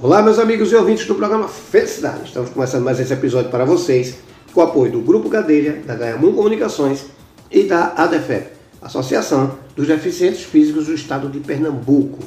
Olá, 0.00 0.22
meus 0.22 0.38
amigos 0.38 0.70
e 0.70 0.76
ouvintes 0.76 1.08
do 1.08 1.16
programa 1.16 1.48
Felicidade. 1.48 2.26
Estamos 2.26 2.50
começando 2.50 2.84
mais 2.84 3.00
esse 3.00 3.12
episódio 3.12 3.50
para 3.50 3.64
vocês 3.64 4.18
com 4.54 4.60
o 4.60 4.62
apoio 4.62 4.92
do 4.92 5.00
Grupo 5.00 5.28
Gadelha, 5.28 5.82
da 5.84 5.96
Gaiamum 5.96 6.32
Comunicações 6.34 7.06
e 7.50 7.64
da 7.64 7.94
ADEFEP, 7.96 8.52
Associação 8.80 9.58
dos 9.74 9.88
Deficientes 9.88 10.44
Físicos 10.44 10.86
do 10.86 10.94
Estado 10.94 11.28
de 11.28 11.40
Pernambuco. 11.40 12.20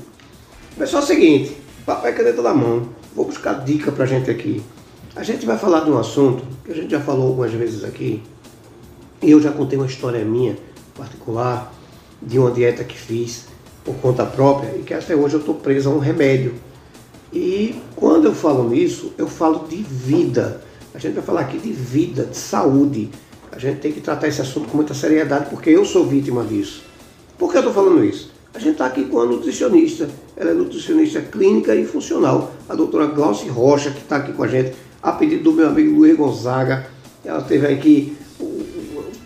Pessoal, 0.78 1.02
é 1.02 1.06
o 1.06 1.08
seguinte, 1.08 1.56
papai 1.86 2.12
caneta 2.14 2.42
na 2.42 2.54
mão, 2.54 2.90
vou 3.16 3.24
buscar 3.24 3.64
dica 3.64 3.90
para 3.90 4.04
a 4.04 4.08
gente 4.08 4.30
aqui. 4.30 4.62
A 5.16 5.24
gente 5.24 5.46
vai 5.46 5.58
falar 5.58 5.86
de 5.86 5.92
um 5.92 5.98
assunto 5.98 6.44
que 6.66 6.74
a 6.74 6.76
gente 6.76 6.92
já 6.92 7.00
falou 7.00 7.28
algumas 7.30 7.54
vezes 7.54 7.86
aqui, 7.86 8.22
e 9.22 9.32
eu 9.32 9.42
já 9.42 9.50
contei 9.50 9.80
uma 9.80 9.88
história 9.88 10.26
minha 10.26 10.58
particular 10.98 11.74
de 12.22 12.38
uma 12.38 12.52
dieta 12.52 12.84
que 12.84 12.98
fiz 12.98 13.46
por 13.86 13.96
conta 13.96 14.26
própria 14.26 14.76
e 14.76 14.84
que 14.84 14.94
até 14.94 15.16
hoje 15.16 15.36
eu 15.36 15.40
estou 15.40 15.56
preso 15.56 15.90
a 15.90 15.94
um 15.94 16.00
remédio 16.00 16.54
e 17.32 17.76
quando 17.96 18.26
eu 18.26 18.34
falo 18.34 18.70
nisso, 18.70 19.14
eu 19.18 19.28
falo 19.28 19.68
de 19.68 19.78
vida. 19.78 20.62
A 20.94 21.00
gente 21.00 21.14
vai 21.14 21.24
falar 21.24 21.42
aqui 21.42 21.58
de 21.58 21.72
vida, 21.72 22.26
de 22.26 22.36
saúde. 22.36 23.10
A 23.52 23.58
gente 23.58 23.80
tem 23.80 23.92
que 23.92 24.02
tratar 24.02 24.28
esse 24.28 24.42
assunto 24.42 24.68
com 24.70 24.78
muita 24.78 24.94
seriedade, 24.94 25.50
porque 25.50 25.70
eu 25.70 25.86
sou 25.86 26.06
vítima 26.06 26.44
disso. 26.44 26.84
Por 27.38 27.52
que 27.52 27.58
eu 27.58 27.62
estou 27.62 27.74
falando 27.74 28.04
isso? 28.04 28.32
A 28.54 28.60
gente 28.60 28.74
está 28.74 28.86
aqui 28.86 29.06
com 29.06 29.22
a 29.22 29.26
nutricionista, 29.26 30.10
ela 30.36 30.52
é 30.52 30.54
nutricionista 30.54 31.22
clínica 31.22 31.74
e 31.74 31.86
funcional, 31.86 32.52
a 32.68 32.76
doutora 32.76 33.08
Glauci 33.08 33.48
Rocha, 33.48 33.92
que 33.92 34.00
está 34.00 34.18
aqui 34.18 34.34
com 34.34 34.44
a 34.44 34.48
gente, 34.48 34.74
a 35.02 35.14
pedido 35.14 35.44
do 35.44 35.54
meu 35.54 35.68
amigo 35.68 35.96
Luiz 35.96 36.18
Gonzaga. 36.18 36.86
Ela 37.24 37.42
teve 37.42 37.68
aqui, 37.68 38.18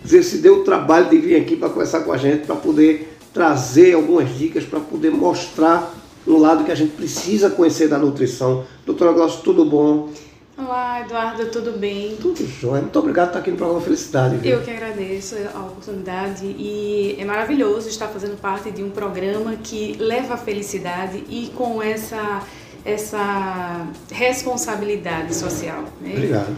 se 0.04 0.38
deu 0.38 0.60
o 0.60 0.64
trabalho 0.64 1.10
de 1.10 1.18
vir 1.18 1.36
aqui 1.40 1.56
para 1.56 1.68
conversar 1.68 2.00
com 2.00 2.12
a 2.12 2.16
gente, 2.16 2.46
para 2.46 2.54
poder 2.54 3.16
trazer 3.34 3.94
algumas 3.94 4.28
dicas, 4.36 4.64
para 4.64 4.78
poder 4.78 5.10
mostrar 5.10 5.92
um 6.26 6.38
lado 6.38 6.64
que 6.64 6.72
a 6.72 6.74
gente 6.74 6.92
precisa 6.92 7.50
conhecer 7.50 7.88
da 7.88 7.98
nutrição. 7.98 8.64
Doutora 8.84 9.12
Glaucio, 9.12 9.42
tudo 9.42 9.64
bom? 9.64 10.10
Olá, 10.58 11.02
Eduardo, 11.02 11.46
tudo 11.46 11.78
bem? 11.78 12.16
Tudo 12.16 12.44
jóia. 12.46 12.80
Muito 12.80 12.98
obrigado 12.98 13.26
por 13.26 13.30
estar 13.30 13.38
aqui 13.40 13.50
no 13.50 13.56
programa 13.58 13.82
Felicidade. 13.82 14.36
Viu? 14.38 14.52
Eu 14.52 14.62
que 14.62 14.70
agradeço 14.70 15.36
a 15.54 15.60
oportunidade 15.60 16.46
e 16.46 17.14
é 17.18 17.24
maravilhoso 17.26 17.88
estar 17.88 18.08
fazendo 18.08 18.40
parte 18.40 18.70
de 18.70 18.82
um 18.82 18.90
programa 18.90 19.54
que 19.56 19.96
leva 19.98 20.34
a 20.34 20.36
felicidade 20.38 21.22
e 21.28 21.52
com 21.54 21.82
essa, 21.82 22.42
essa 22.84 23.86
responsabilidade 24.10 25.34
social. 25.34 25.84
Né? 26.00 26.14
Obrigado. 26.14 26.56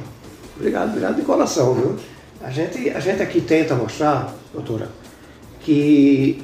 Obrigado, 0.57 0.89
obrigado 0.91 1.17
de 1.17 1.23
coração, 1.23 1.75
viu? 1.75 1.97
A 2.41 2.51
gente, 2.51 2.91
a 2.91 3.01
gente 3.01 3.21
aqui 3.21 3.41
tenta 3.41 3.75
mostrar, 3.75 4.33
doutora, 4.53 4.89
que 5.61 6.41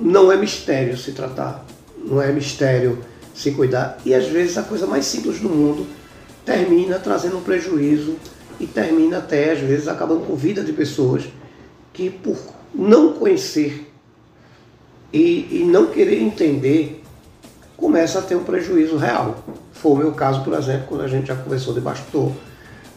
não 0.00 0.30
é 0.30 0.36
mistério 0.36 0.96
se 0.96 1.10
tratar 1.10 1.64
não 2.08 2.20
é 2.20 2.32
mistério 2.32 2.98
se 3.34 3.52
cuidar. 3.52 3.98
E 4.04 4.14
às 4.14 4.26
vezes 4.26 4.58
a 4.58 4.62
coisa 4.62 4.86
mais 4.86 5.04
simples 5.04 5.38
do 5.38 5.48
mundo 5.48 5.86
termina 6.44 6.98
trazendo 6.98 7.38
um 7.38 7.42
prejuízo 7.42 8.16
e 8.58 8.66
termina 8.66 9.18
até, 9.18 9.52
às 9.52 9.60
vezes, 9.60 9.86
acabando 9.86 10.26
com 10.26 10.32
a 10.32 10.36
vida 10.36 10.64
de 10.64 10.72
pessoas 10.72 11.24
que, 11.92 12.10
por 12.10 12.36
não 12.74 13.12
conhecer 13.12 13.88
e, 15.12 15.60
e 15.60 15.64
não 15.64 15.86
querer 15.86 16.20
entender, 16.20 17.02
começa 17.76 18.18
a 18.18 18.22
ter 18.22 18.34
um 18.34 18.42
prejuízo 18.42 18.96
real. 18.96 19.44
Foi 19.72 19.92
o 19.92 19.96
meu 19.96 20.12
caso, 20.12 20.42
por 20.42 20.54
exemplo, 20.54 20.86
quando 20.88 21.02
a 21.02 21.08
gente 21.08 21.28
já 21.28 21.36
conversou 21.36 21.72
de 21.72 21.80
bastidor, 21.80 22.32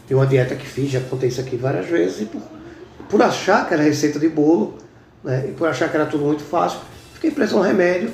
de 0.08 0.14
uma 0.14 0.26
dieta 0.26 0.56
que 0.56 0.66
fiz, 0.66 0.90
já 0.90 1.00
contei 1.00 1.28
isso 1.28 1.40
aqui 1.40 1.56
várias 1.56 1.86
vezes, 1.86 2.22
e 2.22 2.24
por, 2.24 2.42
por 3.08 3.22
achar 3.22 3.68
que 3.68 3.74
era 3.74 3.82
receita 3.82 4.18
de 4.18 4.28
bolo, 4.28 4.78
né, 5.22 5.46
e 5.48 5.52
por 5.52 5.68
achar 5.68 5.88
que 5.88 5.96
era 5.96 6.06
tudo 6.06 6.24
muito 6.24 6.42
fácil, 6.42 6.80
fiquei 7.14 7.30
preso 7.30 7.56
a 7.56 7.60
um 7.60 7.62
remédio 7.62 8.10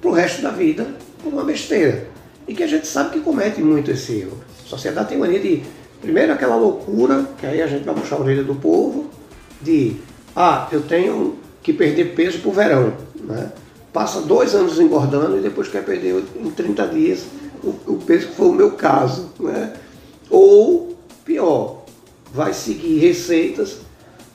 para 0.00 0.10
o 0.10 0.12
resto 0.12 0.42
da 0.42 0.50
vida 0.50 0.86
por 1.22 1.32
uma 1.32 1.44
besteira. 1.44 2.08
E 2.48 2.54
que 2.54 2.62
a 2.62 2.66
gente 2.66 2.86
sabe 2.86 3.10
que 3.10 3.20
comete 3.20 3.60
muito 3.60 3.90
esse 3.90 4.20
erro. 4.20 4.38
A 4.64 4.68
sociedade 4.68 5.10
tem 5.10 5.18
mania 5.18 5.38
de, 5.38 5.62
primeiro, 6.00 6.32
aquela 6.32 6.56
loucura, 6.56 7.28
que 7.38 7.46
aí 7.46 7.62
a 7.62 7.66
gente 7.66 7.84
vai 7.84 7.94
puxar 7.94 8.16
a 8.16 8.20
orelha 8.20 8.42
do 8.42 8.54
povo, 8.54 9.10
de, 9.60 9.96
ah, 10.34 10.68
eu 10.72 10.82
tenho 10.82 11.36
que 11.62 11.72
perder 11.72 12.14
peso 12.14 12.38
para 12.38 12.48
o 12.48 12.52
verão. 12.52 12.94
Né? 13.22 13.52
Passa 13.92 14.20
dois 14.22 14.54
anos 14.54 14.78
engordando 14.80 15.38
e 15.38 15.40
depois 15.40 15.68
quer 15.68 15.84
perder 15.84 16.22
em 16.36 16.50
30 16.50 16.86
dias 16.88 17.26
o, 17.62 17.92
o 17.92 17.98
peso 18.04 18.28
que 18.28 18.34
foi 18.34 18.48
o 18.48 18.52
meu 18.52 18.72
caso. 18.72 19.30
Né? 19.38 19.72
Ou, 20.28 20.96
pior, 21.24 21.84
vai 22.32 22.52
seguir 22.52 22.98
receitas, 22.98 23.78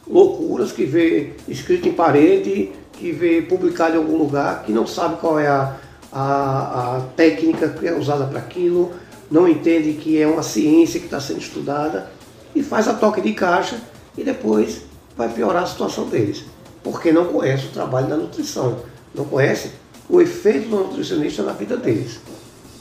loucuras 0.07 0.72
que 0.72 0.85
vê 0.85 1.31
escrito 1.47 1.88
em 1.88 1.94
parede 1.94 2.72
que 2.97 3.11
vê 3.11 3.41
publicado 3.41 3.95
em 3.95 3.97
algum 3.97 4.17
lugar, 4.17 4.63
que 4.63 4.72
não 4.72 4.88
sabe 4.88 5.17
qual 5.17 5.39
é 5.39 5.47
a, 5.47 5.75
a, 6.11 6.97
a 6.97 7.01
técnica 7.16 7.69
que 7.69 7.88
é 7.88 7.94
usada 7.94 8.25
para 8.25 8.39
aquilo, 8.39 8.94
não 9.29 9.47
entende 9.47 9.94
que 9.94 10.22
é 10.22 10.28
uma 10.28 10.44
ciência 10.44 11.00
que 11.00 11.07
está 11.07 11.19
sendo 11.19 11.39
estudada 11.39 12.09
e 12.55 12.63
faz 12.63 12.88
a 12.88 12.94
toque 12.94 13.22
de 13.22 13.34
caixa 13.34 13.78
e 14.17 14.23
depois 14.23 14.81
vai 15.17 15.29
piorar 15.29 15.63
a 15.63 15.67
situação 15.67 16.07
deles, 16.07 16.44
porque 16.84 17.11
não 17.11 17.25
conhece 17.25 17.67
o 17.67 17.72
trabalho 17.72 18.07
da 18.07 18.16
nutrição, 18.16 18.79
não 19.13 19.25
conhece 19.25 19.72
o 20.09 20.22
efeito 20.22 20.69
do 20.69 20.78
nutricionista 20.78 21.44
na 21.44 21.53
vida 21.53 21.75
deles. 21.75 22.19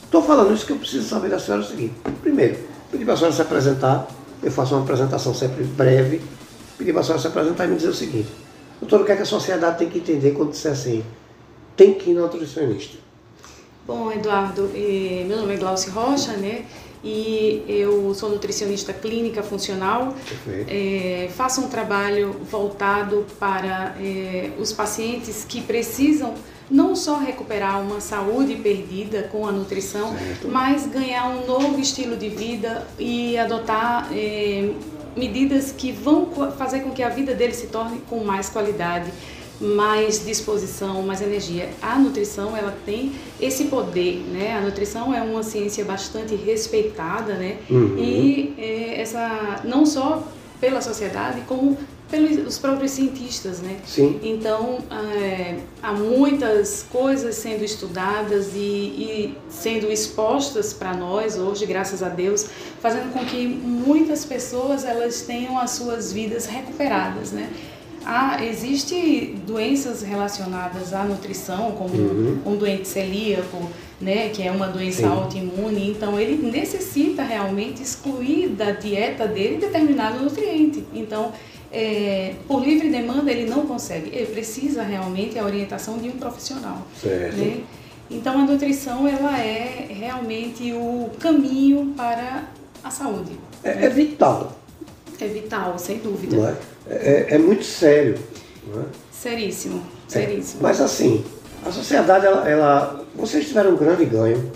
Estou 0.05 0.23
falando 0.23 0.55
isso 0.55 0.67
que 0.67 0.73
eu 0.73 0.77
preciso 0.77 1.09
saber 1.09 1.31
da 1.31 1.39
senhora 1.39 1.63
é 1.63 1.67
o 1.67 1.69
seguinte. 1.69 1.95
Primeiro, 2.23 2.59
pedir 2.91 3.05
para 3.05 3.15
a 3.15 3.17
senhora 3.17 3.35
se 3.35 3.43
apresentar, 3.43 4.07
eu 4.43 4.51
faço 4.51 4.75
uma 4.75 4.83
apresentação 4.83 5.35
sempre 5.35 5.65
breve, 5.65 6.21
pedir 6.79 6.93
para 6.93 7.01
a 7.01 7.05
senhora 7.05 7.21
se 7.21 7.27
apresentar 7.27 7.65
e 7.65 7.69
me 7.69 7.77
dizer 7.77 7.89
o 7.89 7.95
seguinte. 7.95 8.44
Doutor, 8.85 9.01
o 9.01 9.05
que, 9.07 9.13
é 9.13 9.17
que 9.17 9.23
a 9.23 9.27
sociedade 9.27 9.79
tem 9.79 9.89
que 9.89 9.99
entender 9.99 10.33
quando 10.33 10.51
disser 10.51 10.73
assim? 10.73 11.03
Tem 11.75 11.95
que 11.95 12.11
ir 12.11 12.15
no 12.15 12.23
nutricionista. 12.23 12.99
Bom, 13.87 14.13
Eduardo, 14.13 14.71
meu 15.27 15.39
nome 15.39 15.55
é 15.55 15.57
Glauci 15.57 15.89
Rocha, 15.89 16.33
né? 16.33 16.67
E 17.03 17.65
eu 17.67 18.15
sou 18.15 18.29
nutricionista 18.29 18.93
clínica 18.93 19.43
funcional. 19.43 20.15
É, 20.69 21.31
faço 21.35 21.63
um 21.63 21.69
trabalho 21.69 22.37
voltado 22.51 23.27
para 23.39 23.97
é, 23.99 24.53
os 24.59 24.71
pacientes 24.73 25.47
que 25.47 25.63
precisam 25.63 26.35
não 26.71 26.97
só 26.97 27.19
recuperar 27.19 27.81
uma 27.81 28.01
saúde 28.01 28.57
perdida 28.57 29.25
com 29.31 29.47
a 29.47 29.53
nutrição, 29.53 30.17
certo. 30.17 30.49
mas 30.49 30.87
ganhar 30.87 31.29
um 31.29 31.47
novo 31.47 31.79
estilo 31.79 32.17
de 32.17 32.29
vida 32.31 32.87
e 32.99 33.37
adotar 33.37 34.09
é, 34.13 34.71
medidas 35.17 35.73
que 35.73 35.93
vão 35.93 36.29
fazer 36.57 36.81
com 36.81 36.91
que 36.91 37.03
a 37.03 37.09
vida 37.09 37.35
dele 37.35 37.55
se 37.55 37.69
torne 37.69 38.01
com 38.09 38.25
mais 38.25 38.49
qualidade, 38.49 39.13
mais 39.61 40.25
disposição, 40.25 41.03
mais 41.03 41.21
energia. 41.21 41.71
A 41.81 41.97
nutrição, 41.99 42.57
ela 42.57 42.77
tem 42.85 43.13
esse 43.41 43.65
poder, 43.67 44.25
né? 44.33 44.57
A 44.57 44.61
nutrição 44.61 45.15
é 45.15 45.23
uma 45.23 45.43
ciência 45.43 45.85
bastante 45.85 46.35
respeitada, 46.35 47.35
né? 47.35 47.59
Uhum. 47.71 47.97
E 47.99 48.55
é, 48.59 49.01
essa 49.01 49.61
não 49.65 49.87
só 49.87 50.27
pela 50.65 50.81
sociedade, 50.81 51.43
como 51.47 51.77
pelos 52.11 52.59
próprios 52.59 52.93
cientistas, 52.93 53.59
né? 53.59 53.77
Sim. 53.87 54.19
Então, 54.23 54.79
é, 54.91 55.59
há 55.83 55.93
muitas 55.93 56.87
coisas 56.91 57.35
sendo 57.35 57.63
estudadas 57.63 58.55
e, 58.55 58.59
e 58.59 59.39
sendo 59.51 59.91
expostas 59.93 60.73
para 60.73 60.95
nós 60.95 61.37
hoje, 61.37 61.67
graças 61.67 62.03
a 62.03 62.09
Deus, 62.09 62.47
fazendo 62.81 63.13
com 63.13 63.27
que 63.27 63.47
muitas 63.47 64.25
pessoas 64.25 64.87
elas 64.87 65.21
tenham 65.23 65.59
as 65.59 65.73
suas 65.73 66.15
vidas 66.15 66.47
recuperadas, 66.47 67.31
né? 67.31 67.51
Há, 68.07 68.45
existe 68.45 69.35
doenças 69.47 70.03
relacionadas 70.03 70.93
à 70.93 71.05
nutrição, 71.05 71.73
como 71.73 71.95
uhum. 71.95 72.39
um 72.45 72.57
doente 72.57 72.87
celíaco, 72.87 73.71
né, 74.01 74.29
que 74.29 74.43
é 74.43 74.51
uma 74.51 74.67
doença 74.67 75.07
autoimune, 75.07 75.91
então 75.91 76.19
ele 76.19 76.37
necessita 76.47 77.23
realmente 77.23 77.83
excluir 77.83 78.49
da 78.49 78.73
dieta 78.73 79.27
dele 79.27 79.57
determinado 79.57 80.23
nutriente. 80.23 80.85
Então, 80.93 81.33
é, 81.73 82.35
por 82.47 82.65
livre 82.65 82.89
demanda 82.89 83.31
ele 83.33 83.49
não 83.51 83.67
consegue, 83.67 84.11
ele 84.15 84.27
precisa 84.27 84.83
realmente 84.83 85.39
a 85.39 85.45
orientação 85.45 85.99
de 85.99 86.09
um 86.09 86.13
profissional. 86.13 86.87
Certo. 87.01 87.37
Né? 87.37 87.63
Então 88.11 88.39
a 88.39 88.45
nutrição 88.45 89.09
ela 89.09 89.39
é 89.41 89.89
realmente 89.91 90.73
o 90.73 91.11
caminho 91.19 91.95
para 91.97 92.45
a 92.83 92.91
saúde. 92.91 93.33
É, 93.63 93.75
né? 93.75 93.87
é 93.87 93.89
vital. 93.89 94.57
É 95.21 95.27
vital, 95.27 95.79
sem 95.79 95.99
dúvida. 95.99 96.37
Não 96.37 96.49
é? 96.49 96.57
É, 96.89 97.27
é 97.31 97.39
muito 97.39 97.65
sério. 97.65 98.17
É? 98.75 98.83
Seríssimo, 99.13 99.83
é. 100.09 100.13
seríssimo. 100.13 100.63
Mas 100.63 100.81
assim, 100.81 101.25
a 101.65 101.71
sociedade, 101.71 102.27
ela, 102.27 102.49
ela, 102.49 103.05
vocês 103.15 103.47
tiveram 103.47 103.73
um 103.73 103.77
grande 103.77 104.05
ganho, 104.05 104.51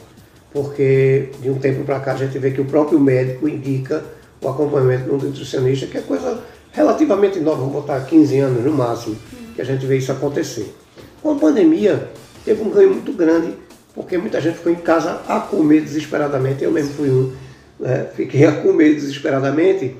porque 0.53 1.31
de 1.41 1.49
um 1.49 1.59
tempo 1.59 1.85
para 1.85 2.01
cá 2.01 2.13
a 2.13 2.17
gente 2.17 2.39
vê 2.39 2.51
que 2.51 2.61
o 2.61 2.65
próprio 2.65 2.99
médico 2.99 3.49
indica 3.49 4.05
o 4.43 4.49
acompanhamento 4.49 5.05
do 5.05 5.27
nutricionista, 5.27 5.87
que 5.87 5.99
é 5.99 6.01
coisa 6.01 6.43
relativamente 6.73 7.41
nova, 7.41 7.59
vamos 7.59 7.73
botar 7.73 8.01
15 8.01 8.39
anos 8.39 8.65
no 8.65 8.73
máximo, 8.73 9.17
que 9.55 9.63
a 9.63 9.65
gente 9.65 9.85
vê 9.87 9.97
isso 9.97 10.13
acontecer. 10.13 10.75
Com 11.23 11.33
a 11.33 11.35
pandemia, 11.35 12.09
teve 12.45 12.63
um 12.63 12.71
ganho 12.71 12.91
muito 12.91 13.13
grande, 13.13 13.55
porque 13.95 14.17
muita 14.17 14.41
gente 14.41 14.59
ficou 14.59 14.73
em 14.73 14.77
casa 14.77 15.23
a 15.27 15.41
comer 15.41 15.81
desesperadamente, 15.81 16.63
eu 16.63 16.71
mesmo 16.71 16.95
fui 16.95 17.11
um, 17.11 17.33
né? 17.81 18.07
fiquei 18.15 18.45
a 18.45 18.53
comer 18.53 18.95
desesperadamente, 18.95 19.97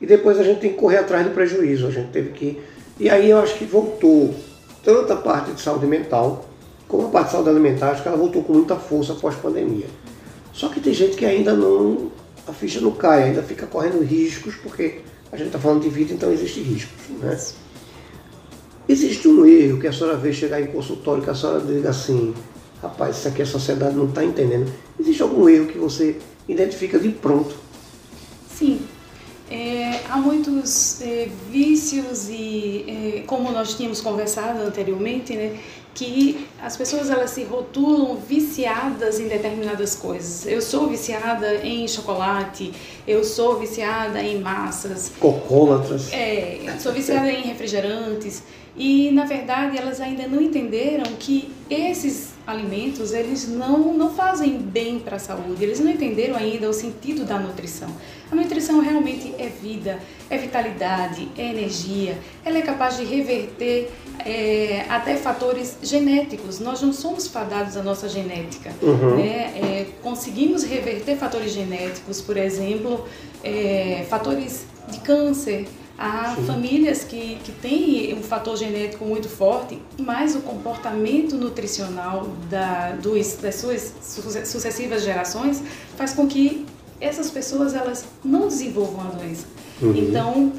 e 0.00 0.06
depois 0.06 0.38
a 0.38 0.42
gente 0.42 0.60
tem 0.60 0.72
que 0.72 0.76
correr 0.76 0.98
atrás 0.98 1.24
do 1.24 1.32
prejuízo, 1.32 1.86
a 1.86 1.90
gente 1.90 2.10
teve 2.10 2.30
que. 2.30 2.60
E 2.98 3.08
aí 3.08 3.30
eu 3.30 3.38
acho 3.38 3.56
que 3.56 3.64
voltou 3.64 4.34
tanto 4.82 5.12
a 5.12 5.16
parte 5.16 5.52
de 5.52 5.60
saúde 5.60 5.86
mental, 5.86 6.46
como 6.88 7.06
a 7.06 7.10
parte 7.10 7.26
de 7.26 7.32
saúde 7.32 7.50
alimentar, 7.50 7.90
acho 7.90 8.02
que 8.02 8.08
ela 8.08 8.16
voltou 8.16 8.42
com 8.42 8.52
muita 8.52 8.76
força 8.76 9.12
após 9.12 9.34
a 9.34 9.38
pandemia. 9.38 9.86
Só 10.52 10.68
que 10.68 10.80
tem 10.80 10.94
gente 10.94 11.16
que 11.16 11.26
ainda 11.26 11.52
não, 11.52 12.10
a 12.46 12.52
ficha 12.52 12.80
não 12.80 12.92
cai, 12.92 13.24
ainda 13.24 13.42
fica 13.42 13.66
correndo 13.66 14.02
riscos, 14.02 14.54
porque 14.56 15.00
a 15.32 15.36
gente 15.36 15.48
está 15.48 15.58
falando 15.58 15.82
de 15.82 15.88
vida, 15.88 16.14
então 16.14 16.30
existe 16.32 16.60
riscos. 16.60 17.08
Né? 17.20 17.38
Existe 18.88 19.26
um 19.26 19.44
erro 19.44 19.80
que 19.80 19.88
a 19.88 19.92
senhora 19.92 20.16
vê 20.16 20.32
chegar 20.32 20.60
em 20.60 20.66
consultório, 20.66 21.22
que 21.22 21.30
a 21.30 21.34
senhora 21.34 21.60
diga 21.60 21.90
assim, 21.90 22.32
rapaz, 22.80 23.18
isso 23.18 23.28
aqui 23.28 23.42
a 23.42 23.46
sociedade 23.46 23.96
não 23.96 24.06
está 24.06 24.24
entendendo. 24.24 24.72
Existe 24.98 25.22
algum 25.22 25.48
erro 25.48 25.66
que 25.66 25.76
você 25.76 26.16
identifica 26.48 26.98
de 26.98 27.08
pronto? 27.08 27.56
Sim. 28.48 28.80
É, 29.50 29.85
há 30.10 30.16
muitos 30.16 31.00
é, 31.00 31.28
vícios 31.50 32.28
e, 32.28 32.84
é, 33.18 33.22
como 33.26 33.50
nós 33.50 33.74
tínhamos 33.74 34.00
conversado 34.00 34.62
anteriormente, 34.62 35.34
né, 35.34 35.58
que 35.94 36.46
as 36.62 36.76
pessoas 36.76 37.08
elas 37.08 37.30
se 37.30 37.42
rotulam 37.44 38.16
viciadas 38.16 39.18
em 39.18 39.28
determinadas 39.28 39.94
coisas. 39.94 40.46
Eu 40.46 40.60
sou 40.60 40.88
viciada 40.88 41.56
em 41.64 41.88
chocolate, 41.88 42.72
eu 43.08 43.24
sou 43.24 43.58
viciada 43.58 44.22
em 44.22 44.40
massas. 44.40 45.10
Cocôlatras. 45.18 46.12
É, 46.12 46.76
sou 46.78 46.92
viciada 46.92 47.30
em 47.30 47.42
refrigerantes. 47.42 48.42
E, 48.76 49.10
na 49.10 49.24
verdade, 49.24 49.78
elas 49.78 50.00
ainda 50.00 50.28
não 50.28 50.40
entenderam 50.42 51.04
que 51.18 51.50
esses 51.70 52.35
alimentos, 52.46 53.12
eles 53.12 53.48
não, 53.48 53.92
não 53.92 54.14
fazem 54.14 54.56
bem 54.56 55.00
para 55.00 55.16
a 55.16 55.18
saúde. 55.18 55.64
Eles 55.64 55.80
não 55.80 55.90
entenderam 55.90 56.36
ainda 56.36 56.68
o 56.68 56.72
sentido 56.72 57.24
da 57.24 57.38
nutrição. 57.38 57.88
A 58.30 58.34
nutrição 58.34 58.80
realmente 58.80 59.34
é 59.38 59.48
vida, 59.48 59.98
é 60.30 60.38
vitalidade, 60.38 61.28
é 61.36 61.50
energia. 61.50 62.16
Ela 62.44 62.58
é 62.58 62.62
capaz 62.62 62.96
de 62.96 63.04
reverter 63.04 63.90
é, 64.24 64.84
até 64.88 65.16
fatores 65.16 65.78
genéticos. 65.82 66.60
Nós 66.60 66.80
não 66.82 66.92
somos 66.92 67.26
fadados 67.26 67.76
à 67.76 67.82
nossa 67.82 68.08
genética. 68.08 68.72
Uhum. 68.80 69.16
Né? 69.16 69.52
É, 69.56 69.86
conseguimos 70.02 70.62
reverter 70.62 71.16
fatores 71.16 71.52
genéticos, 71.52 72.20
por 72.20 72.36
exemplo, 72.36 73.04
é, 73.42 74.06
fatores 74.08 74.66
de 74.88 75.00
câncer, 75.00 75.66
Há 75.98 76.34
Sim. 76.36 76.44
famílias 76.44 77.04
que, 77.04 77.38
que 77.42 77.52
têm 77.52 78.14
um 78.14 78.22
fator 78.22 78.56
genético 78.56 79.04
muito 79.04 79.28
forte, 79.28 79.80
mas 79.98 80.34
o 80.34 80.40
comportamento 80.40 81.36
nutricional 81.36 82.28
da, 82.50 82.92
dos, 82.92 83.36
das 83.36 83.54
suas 83.54 83.94
sucessivas 84.44 85.02
gerações 85.02 85.62
faz 85.96 86.12
com 86.12 86.26
que 86.26 86.66
essas 87.00 87.30
pessoas 87.30 87.74
elas 87.74 88.04
não 88.22 88.48
desenvolvam 88.48 89.06
a 89.06 89.10
doença. 89.10 89.46
Uhum. 89.80 89.96
Então, 89.96 90.52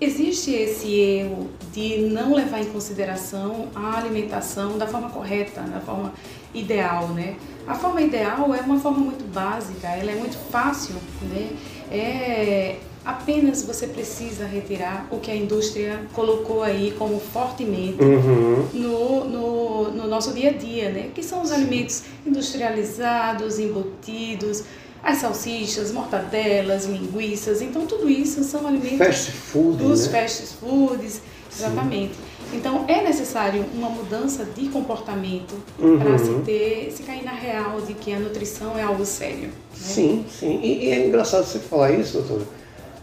existe 0.00 0.50
esse 0.50 0.92
erro 0.92 1.48
de 1.72 1.98
não 1.98 2.34
levar 2.34 2.60
em 2.60 2.66
consideração 2.66 3.68
a 3.74 3.96
alimentação 3.96 4.76
da 4.76 4.86
forma 4.86 5.10
correta, 5.10 5.60
da 5.62 5.80
forma 5.80 6.12
ideal, 6.52 7.08
né? 7.08 7.36
A 7.66 7.74
forma 7.74 8.00
ideal 8.00 8.52
é 8.54 8.60
uma 8.60 8.80
forma 8.80 8.98
muito 8.98 9.24
básica, 9.32 9.86
ela 9.88 10.10
é 10.10 10.14
muito 10.16 10.36
fácil, 10.50 10.96
né? 11.22 11.50
É, 11.90 12.76
apenas 13.04 13.62
você 13.62 13.86
precisa 13.86 14.44
retirar 14.44 15.06
o 15.10 15.18
que 15.18 15.30
a 15.30 15.36
indústria 15.36 16.00
colocou 16.12 16.62
aí 16.62 16.94
como 16.98 17.18
fortemente 17.18 18.02
uhum. 18.02 18.68
no, 18.74 19.24
no, 19.24 19.90
no, 19.92 20.08
nosso 20.08 20.32
dia 20.32 20.50
a 20.50 20.52
dia, 20.52 20.90
né? 20.90 21.10
Que 21.14 21.22
são 21.22 21.42
os 21.42 21.50
alimentos 21.50 22.02
industrializados, 22.26 23.58
embutidos, 23.58 24.64
as 25.02 25.18
salsichas, 25.18 25.92
mortadelas, 25.92 26.84
linguiças. 26.84 27.62
Então, 27.62 27.86
tudo 27.86 28.08
isso 28.08 28.44
são 28.44 28.66
alimentos 28.66 28.98
fast 28.98 29.32
food, 29.32 29.78
dos 29.78 30.06
né? 30.06 30.20
fast 30.20 30.56
foods, 30.56 31.22
exatamente. 31.50 32.14
Sim. 32.14 32.30
Então, 32.52 32.84
é 32.88 33.02
necessário 33.02 33.64
uma 33.72 33.88
mudança 33.88 34.44
de 34.44 34.68
comportamento 34.68 35.54
uhum. 35.78 35.98
para 35.98 36.18
se 36.18 36.32
ter, 36.44 36.92
se 36.94 37.02
cair 37.04 37.24
na 37.24 37.32
real 37.32 37.80
de 37.80 37.94
que 37.94 38.12
a 38.12 38.18
nutrição 38.18 38.76
é 38.76 38.82
algo 38.82 39.06
sério. 39.06 39.46
Né? 39.48 39.52
Sim, 39.72 40.24
sim. 40.28 40.60
E, 40.60 40.86
e 40.86 40.90
é 40.90 41.06
engraçado 41.06 41.46
você 41.46 41.60
falar 41.60 41.92
isso, 41.92 42.18
doutora 42.18 42.59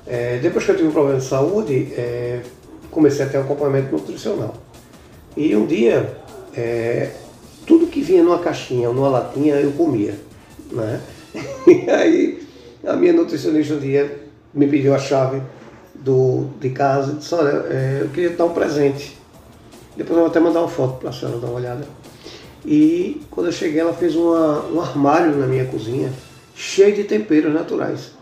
é, 0.08 0.38
depois 0.38 0.64
que 0.64 0.72
eu 0.72 0.76
tive 0.76 0.88
um 0.88 0.92
problema 0.92 1.20
de 1.20 1.26
saúde, 1.26 1.94
é, 1.98 2.42
comecei 2.90 3.26
a 3.26 3.30
ter 3.30 3.38
um 3.38 3.42
acompanhamento 3.42 3.92
nutricional. 3.92 4.56
E 5.36 5.56
um 5.56 5.66
dia, 5.66 6.18
é, 6.56 7.12
tudo 7.66 7.88
que 7.88 8.02
vinha 8.02 8.24
numa 8.24 8.40
caixinha 8.40 8.90
numa 8.90 9.10
latinha, 9.10 9.56
eu 9.56 9.72
comia. 9.74 10.16
Né? 10.72 11.02
E 11.68 11.90
aí, 11.90 12.48
a 12.86 12.96
minha 12.96 13.12
nutricionista 13.12 13.74
um 13.74 13.80
dia 13.80 14.24
me 14.54 14.66
pediu 14.68 14.96
a 14.96 14.98
chave 14.98 15.42
do, 15.94 16.46
de 16.60 16.70
casa 16.70 17.12
e 17.12 17.16
disse, 17.16 17.36
olha, 17.36 17.66
é, 17.70 18.00
eu 18.02 18.10
queria 18.10 18.30
dar 18.30 18.46
um 18.46 18.54
presente. 18.54 19.18
Depois 19.96 20.18
eu 20.18 20.24
vou 20.24 20.28
até 20.28 20.40
mandar 20.40 20.62
uma 20.62 20.70
foto 20.70 21.00
para 21.00 21.10
a 21.10 21.14
senhora 21.14 21.38
dar 21.38 21.48
uma 21.48 21.58
olhada. 21.58 21.86
E 22.66 23.22
quando 23.30 23.48
eu 23.48 23.52
cheguei, 23.52 23.82
ela 23.82 23.94
fez 23.94 24.16
uma, 24.16 24.66
um 24.68 24.80
armário 24.80 25.36
na 25.36 25.46
minha 25.46 25.66
cozinha, 25.66 26.12
cheio 26.56 26.96
de 26.96 27.04
temperos 27.04 27.54
naturais. 27.54 28.17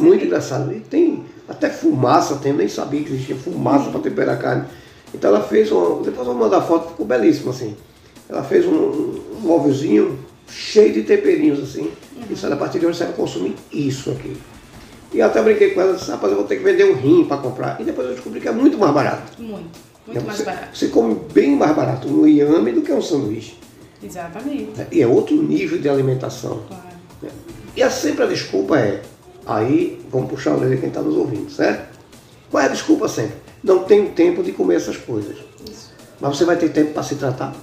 Muito 0.00 0.24
engraçado. 0.24 0.72
E 0.72 0.80
tem 0.80 1.24
até 1.48 1.70
fumaça, 1.70 2.36
tem, 2.36 2.52
eu 2.52 2.58
nem 2.58 2.68
sabia 2.68 3.02
que 3.02 3.12
existia 3.12 3.36
fumaça 3.36 3.90
para 3.90 4.00
temperar 4.00 4.36
a 4.36 4.38
carne. 4.38 4.64
Então 5.12 5.30
ela 5.30 5.42
fez 5.42 5.70
uma. 5.70 6.02
Depois 6.02 6.26
eu 6.26 6.34
vou 6.34 6.34
mandar 6.34 6.62
foto, 6.62 6.90
ficou 6.90 7.06
belíssimo 7.06 7.50
assim. 7.50 7.76
Ela 8.28 8.42
fez 8.42 8.66
um, 8.66 9.20
um 9.44 10.16
cheio 10.48 10.92
de 10.92 11.02
temperinhos 11.02 11.62
assim. 11.62 11.82
Uhum. 11.82 12.22
E 12.22 12.26
disse, 12.28 12.46
a 12.46 12.56
partir 12.56 12.78
de 12.78 12.86
hoje 12.86 12.98
você 12.98 13.04
vai 13.04 13.14
consumir 13.14 13.54
isso 13.72 14.10
aqui. 14.10 14.36
E 15.12 15.20
eu 15.20 15.26
até 15.26 15.40
brinquei 15.42 15.70
com 15.70 15.80
ela, 15.80 15.94
disse, 15.94 16.10
rapaz, 16.10 16.32
eu 16.32 16.38
vou 16.38 16.46
ter 16.46 16.56
que 16.56 16.64
vender 16.64 16.84
um 16.84 16.94
rim 16.94 17.24
para 17.24 17.36
comprar. 17.36 17.80
E 17.80 17.84
depois 17.84 18.08
eu 18.08 18.14
descobri 18.14 18.40
que 18.40 18.48
é 18.48 18.52
muito 18.52 18.76
mais 18.76 18.92
barato. 18.92 19.40
Muito, 19.40 19.78
muito 20.06 20.20
é, 20.20 20.24
mais 20.24 20.40
barato. 20.40 20.76
Você 20.76 20.88
come 20.88 21.16
bem 21.32 21.54
mais 21.54 21.74
barato 21.76 22.08
um 22.08 22.26
iame 22.26 22.72
do 22.72 22.82
que 22.82 22.92
um 22.92 23.00
sanduíche. 23.00 23.56
Exatamente. 24.02 24.86
E 24.90 25.00
é 25.00 25.06
outro 25.06 25.40
nível 25.40 25.78
de 25.78 25.88
alimentação. 25.88 26.62
Claro. 26.66 26.84
E 27.76 27.82
a, 27.82 27.90
sempre 27.90 28.24
a 28.24 28.26
desculpa 28.26 28.78
é, 28.78 29.02
Aí 29.46 30.00
vamos 30.10 30.30
puxar 30.30 30.52
a 30.52 30.56
orelha 30.56 30.76
quem 30.76 30.88
está 30.88 31.02
nos 31.02 31.16
ouvindo, 31.16 31.50
certo? 31.50 31.94
Qual 32.50 32.62
é 32.62 32.66
a 32.66 32.70
desculpa 32.70 33.08
sempre? 33.08 33.36
Não 33.62 33.84
tenho 33.84 34.10
tempo 34.10 34.42
de 34.42 34.52
comer 34.52 34.76
essas 34.76 34.96
coisas. 34.96 35.36
Isso. 35.68 35.92
Mas 36.20 36.36
você 36.36 36.44
vai 36.44 36.56
ter 36.56 36.70
tempo 36.70 36.92
para 36.92 37.02
se 37.02 37.16
tratar? 37.16 37.54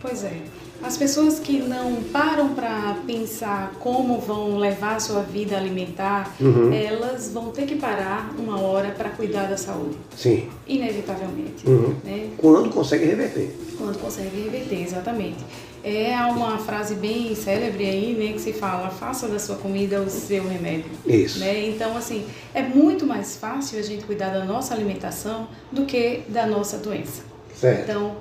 Pois 0.00 0.24
é. 0.24 0.40
As 0.82 0.96
pessoas 0.96 1.38
que 1.38 1.58
não 1.58 1.96
param 2.04 2.54
para 2.54 2.96
pensar 3.06 3.74
como 3.80 4.18
vão 4.18 4.56
levar 4.56 4.96
a 4.96 5.00
sua 5.00 5.20
vida 5.20 5.54
alimentar, 5.54 6.34
uhum. 6.40 6.72
elas 6.72 7.30
vão 7.30 7.50
ter 7.50 7.66
que 7.66 7.76
parar 7.76 8.34
uma 8.38 8.58
hora 8.62 8.90
para 8.96 9.10
cuidar 9.10 9.46
da 9.46 9.58
saúde. 9.58 9.98
Sim. 10.16 10.48
Inevitavelmente. 10.66 11.66
Uhum. 11.66 11.94
Né? 12.02 12.30
Quando 12.38 12.70
consegue 12.70 13.04
reverter. 13.04 13.54
Quando 13.76 13.98
consegue 13.98 14.40
reverter, 14.40 14.82
exatamente. 14.82 15.44
É 15.82 16.14
uma 16.26 16.58
frase 16.58 16.94
bem 16.94 17.34
célebre 17.34 17.84
aí, 17.84 18.14
né, 18.14 18.32
que 18.34 18.40
se 18.40 18.52
fala, 18.52 18.90
faça 18.90 19.26
da 19.28 19.38
sua 19.38 19.56
comida 19.56 20.00
o 20.00 20.10
seu 20.10 20.46
remédio. 20.46 20.90
Isso. 21.06 21.38
Né? 21.38 21.68
Então, 21.68 21.96
assim, 21.96 22.26
é 22.54 22.62
muito 22.62 23.06
mais 23.06 23.36
fácil 23.36 23.78
a 23.78 23.82
gente 23.82 24.04
cuidar 24.04 24.30
da 24.30 24.44
nossa 24.44 24.74
alimentação 24.74 25.48
do 25.72 25.86
que 25.86 26.22
da 26.28 26.46
nossa 26.46 26.76
doença. 26.78 27.22
Certo. 27.54 27.82
Então, 27.82 28.16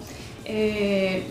é, 0.45 1.23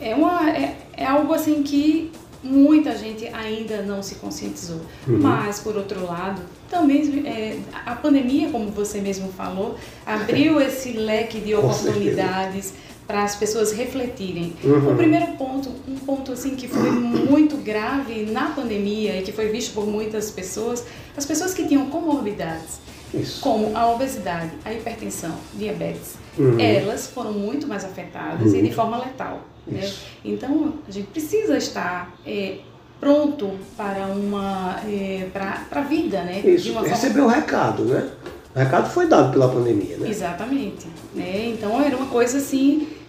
é, 0.00 0.14
uma, 0.14 0.50
é, 0.50 0.76
é 0.96 1.04
algo 1.04 1.34
assim 1.34 1.62
que 1.62 2.12
muita 2.42 2.96
gente 2.96 3.26
ainda 3.28 3.82
não 3.82 4.02
se 4.02 4.16
conscientizou. 4.16 4.80
Uhum. 5.06 5.18
Mas, 5.18 5.60
por 5.60 5.76
outro 5.76 6.04
lado, 6.06 6.40
também 6.70 7.26
é, 7.26 7.58
a 7.84 7.94
pandemia, 7.94 8.50
como 8.50 8.70
você 8.70 9.00
mesmo 9.00 9.30
falou, 9.32 9.76
abriu 10.06 10.60
esse 10.62 10.92
leque 10.92 11.40
de 11.40 11.54
oportunidades 11.54 12.72
para 13.10 13.24
as 13.24 13.34
pessoas 13.34 13.72
refletirem. 13.72 14.52
Uhum. 14.62 14.92
O 14.92 14.96
primeiro 14.96 15.32
ponto, 15.32 15.68
um 15.88 15.96
ponto 15.96 16.30
assim 16.30 16.54
que 16.54 16.68
foi 16.68 16.92
muito 16.92 17.56
grave 17.56 18.26
na 18.26 18.50
pandemia 18.50 19.18
e 19.18 19.22
que 19.22 19.32
foi 19.32 19.48
visto 19.48 19.74
por 19.74 19.84
muitas 19.84 20.30
pessoas, 20.30 20.84
as 21.16 21.26
pessoas 21.26 21.52
que 21.52 21.66
tinham 21.66 21.86
comorbidades, 21.86 22.78
Isso. 23.12 23.40
como 23.40 23.76
a 23.76 23.90
obesidade, 23.90 24.52
a 24.64 24.72
hipertensão, 24.72 25.34
diabetes, 25.54 26.14
uhum. 26.38 26.60
elas 26.60 27.08
foram 27.08 27.32
muito 27.32 27.66
mais 27.66 27.84
afetadas 27.84 28.52
uhum. 28.52 28.58
e 28.60 28.62
de 28.62 28.72
forma 28.72 28.96
letal. 28.98 29.40
Né? 29.66 29.90
Então 30.24 30.74
a 30.88 30.92
gente 30.92 31.08
precisa 31.08 31.58
estar 31.58 32.16
é, 32.24 32.58
pronto 33.00 33.50
para 33.76 34.06
uma 34.06 34.78
é, 34.86 35.26
para 35.32 35.66
a 35.72 35.80
vida, 35.80 36.22
né? 36.22 36.42
Isso. 36.44 36.72
Receber 36.78 37.14
forma... 37.14 37.26
um 37.26 37.30
recado, 37.34 37.84
né? 37.86 38.08
O 38.54 38.58
recado 38.58 38.88
foi 38.88 39.06
dado 39.06 39.32
pela 39.32 39.48
pandemia, 39.48 39.96
né? 39.96 40.08
Exatamente. 40.08 40.86
Né? 41.12 41.48
Então 41.48 41.80
era 41.82 41.96
uma 41.96 42.06
coisa 42.06 42.38
assim 42.38 42.99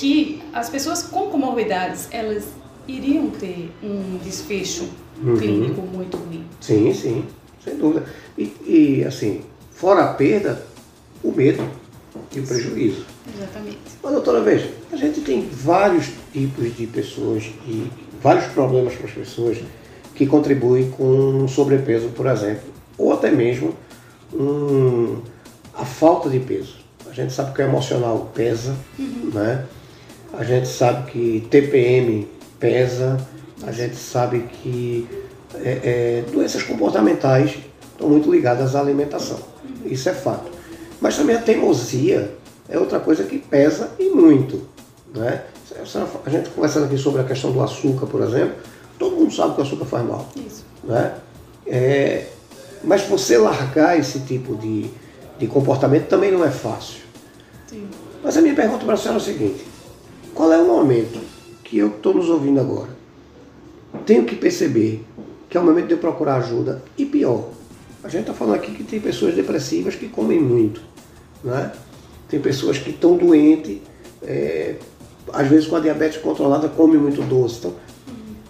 que 0.00 0.40
as 0.50 0.70
pessoas 0.70 1.02
com 1.02 1.28
comorbidades, 1.28 2.08
elas 2.10 2.48
iriam 2.88 3.28
ter 3.28 3.70
um 3.82 4.18
desfecho 4.24 4.88
uhum. 5.22 5.36
clínico 5.36 5.82
muito 5.82 6.16
ruim. 6.16 6.42
Sim, 6.58 6.94
sim, 6.94 7.26
sem 7.62 7.76
dúvida. 7.76 8.06
E, 8.38 8.44
e, 8.64 9.04
assim, 9.04 9.42
fora 9.70 10.04
a 10.04 10.14
perda, 10.14 10.64
o 11.22 11.30
medo 11.30 11.62
e 12.34 12.40
o 12.40 12.46
prejuízo. 12.46 13.04
Exatamente. 13.36 13.78
Mas, 14.02 14.12
doutora, 14.12 14.40
veja, 14.40 14.72
a 14.90 14.96
gente 14.96 15.20
tem 15.20 15.46
vários 15.52 16.08
tipos 16.32 16.74
de 16.74 16.86
pessoas 16.86 17.50
e 17.66 17.86
vários 18.22 18.46
problemas 18.46 18.94
para 18.94 19.06
as 19.06 19.12
pessoas 19.12 19.58
que 20.14 20.26
contribuem 20.26 20.90
com 20.90 21.46
sobrepeso, 21.46 22.08
por 22.08 22.26
exemplo, 22.26 22.70
ou 22.96 23.12
até 23.12 23.30
mesmo 23.30 23.74
um, 24.32 25.20
a 25.74 25.84
falta 25.84 26.30
de 26.30 26.40
peso. 26.40 26.76
A 27.06 27.12
gente 27.12 27.34
sabe 27.34 27.54
que 27.54 27.60
o 27.60 27.64
emocional 27.64 28.30
pesa, 28.34 28.74
uhum. 28.98 29.30
né? 29.34 29.66
A 30.32 30.44
gente 30.44 30.68
sabe 30.68 31.10
que 31.10 31.46
TPM 31.50 32.28
pesa 32.58 33.18
A 33.66 33.72
gente 33.72 33.96
sabe 33.96 34.48
que 34.62 35.08
é, 35.54 36.24
é, 36.24 36.30
doenças 36.30 36.62
comportamentais 36.62 37.58
estão 37.92 38.08
muito 38.08 38.30
ligadas 38.30 38.74
à 38.74 38.80
alimentação. 38.80 39.38
Isso 39.84 40.08
é 40.08 40.14
fato. 40.14 40.50
Mas 41.00 41.16
também 41.16 41.36
a 41.36 41.40
teimosia 41.40 42.34
é 42.68 42.78
outra 42.78 43.00
coisa 43.00 43.24
que 43.24 43.38
pesa 43.38 43.90
e 43.98 44.10
muito. 44.10 44.62
Né? 45.14 45.42
A 46.24 46.30
gente 46.30 46.50
conversando 46.50 46.86
aqui 46.86 46.96
sobre 46.96 47.20
a 47.20 47.24
questão 47.24 47.52
do 47.52 47.62
açúcar, 47.62 48.06
por 48.06 48.22
exemplo, 48.22 48.54
todo 48.98 49.16
mundo 49.16 49.32
sabe 49.32 49.54
que 49.54 49.60
o 49.60 49.64
açúcar 49.64 49.84
faz 49.84 50.06
mal. 50.06 50.28
Isso. 50.36 50.64
Né? 50.84 51.14
É, 51.66 52.26
mas 52.82 53.02
você 53.02 53.36
largar 53.36 53.98
esse 53.98 54.20
tipo 54.20 54.56
de, 54.56 54.90
de 55.38 55.46
comportamento 55.46 56.08
também 56.08 56.30
não 56.30 56.44
é 56.44 56.50
fácil. 56.50 57.00
Sim. 57.66 57.88
Mas 58.22 58.36
a 58.36 58.40
minha 58.40 58.54
pergunta 58.54 58.84
para 58.84 58.94
a 58.94 58.96
senhora 58.96 59.18
é 59.18 59.22
a 59.22 59.24
seguinte: 59.24 59.64
qual 60.34 60.52
é 60.52 60.58
o 60.58 60.66
momento 60.66 61.20
que 61.64 61.78
eu 61.78 61.88
estou 61.88 62.14
nos 62.14 62.28
ouvindo 62.28 62.60
agora? 62.60 62.90
Tenho 64.06 64.24
que 64.24 64.36
perceber 64.36 65.04
que 65.48 65.56
é 65.56 65.60
o 65.60 65.64
momento 65.64 65.88
de 65.88 65.94
eu 65.94 65.98
procurar 65.98 66.36
ajuda 66.36 66.82
e 66.96 67.04
pior. 67.04 67.48
A 68.02 68.08
gente 68.08 68.22
está 68.22 68.32
falando 68.32 68.54
aqui 68.54 68.72
que 68.72 68.84
tem 68.84 69.00
pessoas 69.00 69.34
depressivas 69.34 69.94
que 69.94 70.08
comem 70.08 70.40
muito. 70.40 70.80
Né? 71.42 71.72
Tem 72.28 72.40
pessoas 72.40 72.78
que 72.78 72.90
estão 72.90 73.16
doentes, 73.16 73.78
é, 74.22 74.76
às 75.32 75.48
vezes 75.48 75.66
com 75.66 75.76
a 75.76 75.80
diabetes 75.80 76.20
controlada, 76.20 76.68
comem 76.68 76.98
muito 76.98 77.20
doce. 77.22 77.58
Então, 77.58 77.74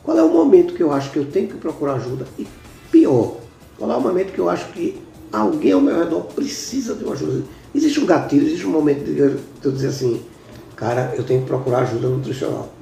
qual 0.02 0.18
é 0.18 0.22
o 0.22 0.28
momento 0.28 0.74
que 0.74 0.82
eu 0.82 0.92
acho 0.92 1.10
que 1.10 1.18
eu 1.18 1.24
tenho 1.24 1.48
que 1.48 1.56
procurar 1.56 1.94
ajuda? 1.94 2.26
E 2.38 2.46
pior, 2.90 3.36
qual 3.78 3.90
é 3.90 3.96
o 3.96 4.00
momento 4.00 4.32
que 4.32 4.38
eu 4.38 4.48
acho 4.48 4.70
que 4.72 5.00
alguém 5.32 5.72
ao 5.72 5.80
meu 5.80 5.98
redor 5.98 6.22
precisa 6.34 6.94
de 6.94 7.04
uma 7.04 7.14
ajuda? 7.14 7.42
Existe 7.74 8.00
um 8.00 8.06
gatilho, 8.06 8.46
existe 8.46 8.66
um 8.66 8.70
momento 8.70 9.04
de 9.04 9.18
eu 9.64 9.72
dizer 9.72 9.88
assim, 9.88 10.20
cara, 10.80 11.14
eu 11.16 11.22
tenho 11.22 11.42
que 11.42 11.46
procurar 11.46 11.82
ajuda 11.82 12.08
nutricional. 12.08 12.72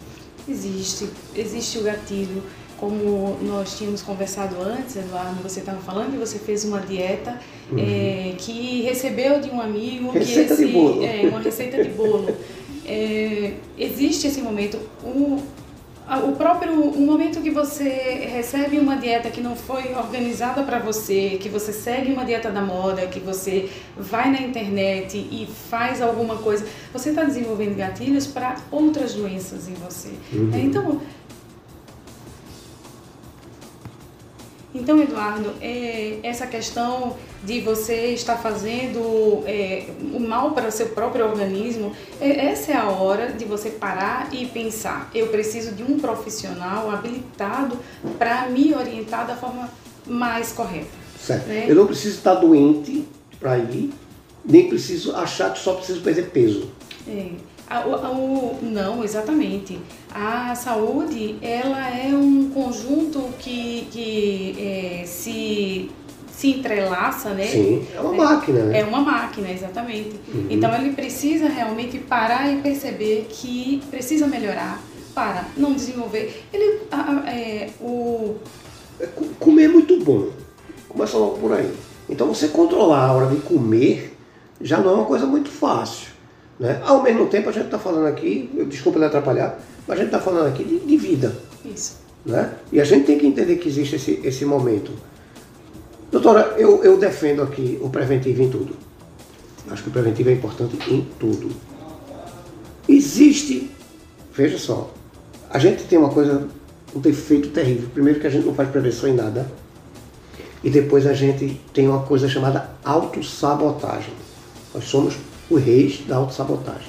Existe, 0.48 1.10
existe 1.34 1.78
o 1.78 1.82
gatilho 1.82 2.42
como 2.78 3.36
nós 3.42 3.76
tínhamos 3.76 4.02
conversado 4.02 4.62
antes, 4.62 4.96
Eduardo, 4.96 5.42
você 5.42 5.58
estava 5.58 5.80
falando 5.80 6.12
que 6.12 6.16
você 6.16 6.38
fez 6.38 6.64
uma 6.64 6.78
dieta 6.80 7.38
uhum. 7.72 7.78
é, 7.78 8.34
que 8.38 8.82
recebeu 8.82 9.40
de 9.40 9.50
um 9.50 9.60
amigo 9.60 10.12
receita 10.12 10.54
esse, 10.54 10.64
de 10.64 10.72
bolo. 10.72 11.04
É, 11.04 11.22
uma 11.28 11.40
receita 11.40 11.82
de 11.82 11.90
bolo. 11.90 12.28
É, 12.86 13.54
existe 13.76 14.28
esse 14.28 14.40
momento, 14.40 14.78
o 16.16 16.32
próprio 16.32 16.72
o 16.72 17.00
momento 17.00 17.40
que 17.40 17.50
você 17.50 18.26
recebe 18.32 18.78
uma 18.78 18.96
dieta 18.96 19.30
que 19.30 19.40
não 19.40 19.54
foi 19.54 19.94
organizada 19.94 20.62
para 20.62 20.78
você, 20.78 21.38
que 21.40 21.48
você 21.48 21.72
segue 21.72 22.12
uma 22.12 22.24
dieta 22.24 22.50
da 22.50 22.62
moda, 22.62 23.06
que 23.06 23.20
você 23.20 23.70
vai 23.96 24.30
na 24.30 24.40
internet 24.40 25.18
e 25.18 25.46
faz 25.68 26.00
alguma 26.00 26.36
coisa, 26.36 26.66
você 26.92 27.10
está 27.10 27.24
desenvolvendo 27.24 27.76
gatilhos 27.76 28.26
para 28.26 28.56
outras 28.70 29.14
doenças 29.14 29.68
em 29.68 29.74
você. 29.74 30.10
Uhum. 30.32 30.50
Então 30.54 31.00
Então, 34.78 35.00
Eduardo, 35.02 35.54
é, 35.60 36.18
essa 36.22 36.46
questão 36.46 37.16
de 37.42 37.60
você 37.60 38.12
estar 38.14 38.36
fazendo 38.36 39.42
é, 39.44 39.86
o 40.14 40.20
mal 40.20 40.52
para 40.52 40.68
o 40.68 40.72
seu 40.72 40.88
próprio 40.90 41.26
organismo, 41.26 41.92
é, 42.20 42.46
essa 42.46 42.72
é 42.72 42.76
a 42.76 42.88
hora 42.88 43.32
de 43.32 43.44
você 43.44 43.70
parar 43.70 44.28
e 44.32 44.46
pensar: 44.46 45.10
eu 45.14 45.28
preciso 45.28 45.74
de 45.74 45.82
um 45.82 45.98
profissional 45.98 46.90
habilitado 46.90 47.76
para 48.18 48.46
me 48.48 48.72
orientar 48.74 49.26
da 49.26 49.36
forma 49.36 49.68
mais 50.06 50.52
correta. 50.52 50.86
Certo. 51.20 51.46
Né? 51.48 51.66
Eu 51.68 51.74
não 51.74 51.86
preciso 51.86 52.16
estar 52.16 52.34
doente 52.34 53.06
para 53.40 53.58
ir, 53.58 53.92
nem 54.44 54.68
preciso 54.68 55.14
achar 55.14 55.52
que 55.52 55.58
só 55.58 55.74
preciso 55.74 56.00
perder 56.02 56.30
peso. 56.30 56.70
É. 57.06 57.30
A, 57.68 57.80
a, 57.80 58.10
o, 58.10 58.58
não, 58.62 59.04
exatamente. 59.04 59.78
A 60.10 60.54
saúde, 60.54 61.36
ela 61.42 61.90
é 61.90 62.08
um 62.14 62.48
conjunto 62.50 63.22
que, 63.38 63.86
que 63.90 64.56
é, 64.58 65.04
se, 65.04 65.90
se 66.30 66.50
entrelaça, 66.50 67.30
né? 67.30 67.46
Sim, 67.46 67.86
é 67.94 68.00
uma 68.00 68.14
é, 68.14 68.16
máquina, 68.16 68.64
né? 68.64 68.80
É 68.80 68.84
uma 68.84 69.00
máquina, 69.00 69.50
exatamente. 69.50 70.18
Uhum. 70.32 70.46
Então, 70.48 70.74
ele 70.74 70.94
precisa 70.94 71.46
realmente 71.48 71.98
parar 71.98 72.50
e 72.50 72.62
perceber 72.62 73.26
que 73.28 73.82
precisa 73.90 74.26
melhorar 74.26 74.80
para 75.14 75.44
não 75.56 75.74
desenvolver. 75.74 76.44
Ele, 76.52 76.80
a, 76.90 77.30
é, 77.30 77.68
o... 77.80 78.36
É, 78.98 79.08
comer 79.38 79.64
é 79.64 79.68
muito 79.68 79.98
bom. 80.02 80.30
Começa 80.88 81.18
logo 81.18 81.36
por 81.36 81.52
aí. 81.52 81.70
Então, 82.08 82.28
você 82.28 82.48
controlar 82.48 83.08
a 83.08 83.12
hora 83.12 83.26
de 83.26 83.42
comer 83.42 84.16
já 84.58 84.78
não 84.78 84.90
é 84.90 84.94
uma 84.94 85.04
coisa 85.04 85.26
muito 85.26 85.50
fácil. 85.50 86.17
Né? 86.58 86.80
Ao 86.84 87.02
mesmo 87.02 87.26
tempo, 87.26 87.48
a 87.48 87.52
gente 87.52 87.66
está 87.66 87.78
falando 87.78 88.06
aqui, 88.06 88.50
desculpa 88.68 88.98
me 88.98 89.04
atrapalhar, 89.04 89.58
mas 89.86 89.98
a 89.98 90.02
gente 90.02 90.14
está 90.14 90.20
falando 90.20 90.48
aqui 90.48 90.64
de, 90.64 90.80
de, 90.80 90.96
vida. 90.96 91.34
Isso. 91.64 91.98
Né? 92.26 92.52
E 92.72 92.80
a 92.80 92.84
gente 92.84 93.06
tem 93.06 93.18
que 93.18 93.26
entender 93.26 93.56
que 93.56 93.68
existe 93.68 93.96
esse, 93.96 94.20
esse 94.24 94.44
momento. 94.44 94.90
Doutora, 96.10 96.54
eu, 96.58 96.82
eu 96.82 96.96
defendo 96.96 97.42
aqui 97.42 97.78
o 97.80 97.88
preventivo 97.90 98.42
em 98.42 98.50
tudo. 98.50 98.74
Acho 99.70 99.82
que 99.82 99.88
o 99.88 99.92
preventivo 99.92 100.30
é 100.30 100.32
importante 100.32 100.76
em 100.90 101.06
tudo. 101.18 101.50
Existe, 102.88 103.70
veja 104.32 104.58
só, 104.58 104.90
a 105.50 105.58
gente 105.58 105.84
tem 105.84 105.98
uma 105.98 106.08
coisa, 106.08 106.48
um 106.94 107.00
defeito 107.00 107.50
terrível. 107.50 107.88
Primeiro 107.92 108.18
que 108.18 108.26
a 108.26 108.30
gente 108.30 108.46
não 108.46 108.54
faz 108.54 108.68
prevenção 108.70 109.08
em 109.08 109.14
nada. 109.14 109.50
E 110.64 110.70
depois 110.70 111.06
a 111.06 111.12
gente 111.12 111.60
tem 111.72 111.86
uma 111.86 112.02
coisa 112.02 112.28
chamada 112.28 112.70
autossabotagem. 112.84 114.12
Nós 114.74 114.84
somos 114.84 115.14
os 115.50 115.62
reis 115.62 116.00
da 116.06 116.16
autossabotagem. 116.16 116.88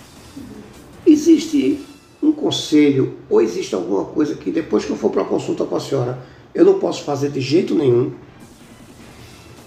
Existe 1.05 1.79
um 2.21 2.31
conselho 2.31 3.17
ou 3.29 3.41
existe 3.41 3.73
alguma 3.73 4.05
coisa 4.05 4.35
que 4.35 4.51
depois 4.51 4.85
que 4.85 4.91
eu 4.91 4.97
for 4.97 5.09
para 5.09 5.21
a 5.21 5.25
consulta 5.25 5.65
com 5.65 5.75
a 5.75 5.79
senhora 5.79 6.19
eu 6.53 6.65
não 6.65 6.79
posso 6.79 7.03
fazer 7.03 7.29
de 7.31 7.39
jeito 7.39 7.75
nenhum? 7.75 8.11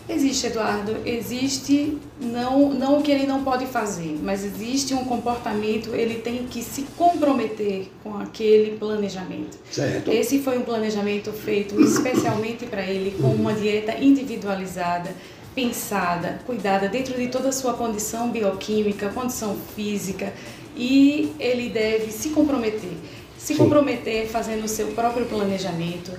Existe, 0.08 0.48
Eduardo. 0.48 0.96
Existe 1.06 1.96
não 2.20 2.74
não 2.74 2.98
o 2.98 3.02
que 3.02 3.10
ele 3.10 3.24
não 3.24 3.44
pode 3.44 3.66
fazer, 3.66 4.18
mas 4.22 4.44
existe 4.44 4.92
um 4.92 5.04
comportamento. 5.04 5.94
Ele 5.94 6.16
tem 6.16 6.44
que 6.44 6.60
se 6.60 6.82
comprometer 6.98 7.88
com 8.02 8.18
aquele 8.18 8.76
planejamento. 8.76 9.56
Certo. 9.70 10.10
Esse 10.10 10.40
foi 10.40 10.58
um 10.58 10.62
planejamento 10.62 11.32
feito 11.32 11.80
especialmente 11.80 12.66
para 12.66 12.84
ele 12.84 13.16
com 13.20 13.28
uma 13.28 13.54
dieta 13.54 13.96
individualizada 13.96 15.14
pensada, 15.54 16.40
cuidada 16.46 16.88
dentro 16.88 17.14
de 17.14 17.28
toda 17.28 17.48
a 17.48 17.52
sua 17.52 17.74
condição 17.74 18.30
bioquímica, 18.30 19.08
condição 19.10 19.56
física, 19.74 20.32
e 20.76 21.32
ele 21.38 21.68
deve 21.68 22.10
se 22.10 22.30
comprometer. 22.30 22.92
Se 23.36 23.54
Sim. 23.54 23.56
comprometer 23.56 24.28
fazendo 24.28 24.64
o 24.64 24.68
seu 24.68 24.88
próprio 24.88 25.26
planejamento, 25.26 26.12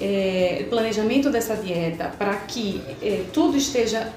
é, 0.00 0.64
planejamento 0.70 1.28
dessa 1.28 1.56
dieta, 1.56 2.12
para 2.16 2.34
que 2.36 2.80
é, 3.02 3.24
tudo 3.32 3.56
esteja 3.56 4.12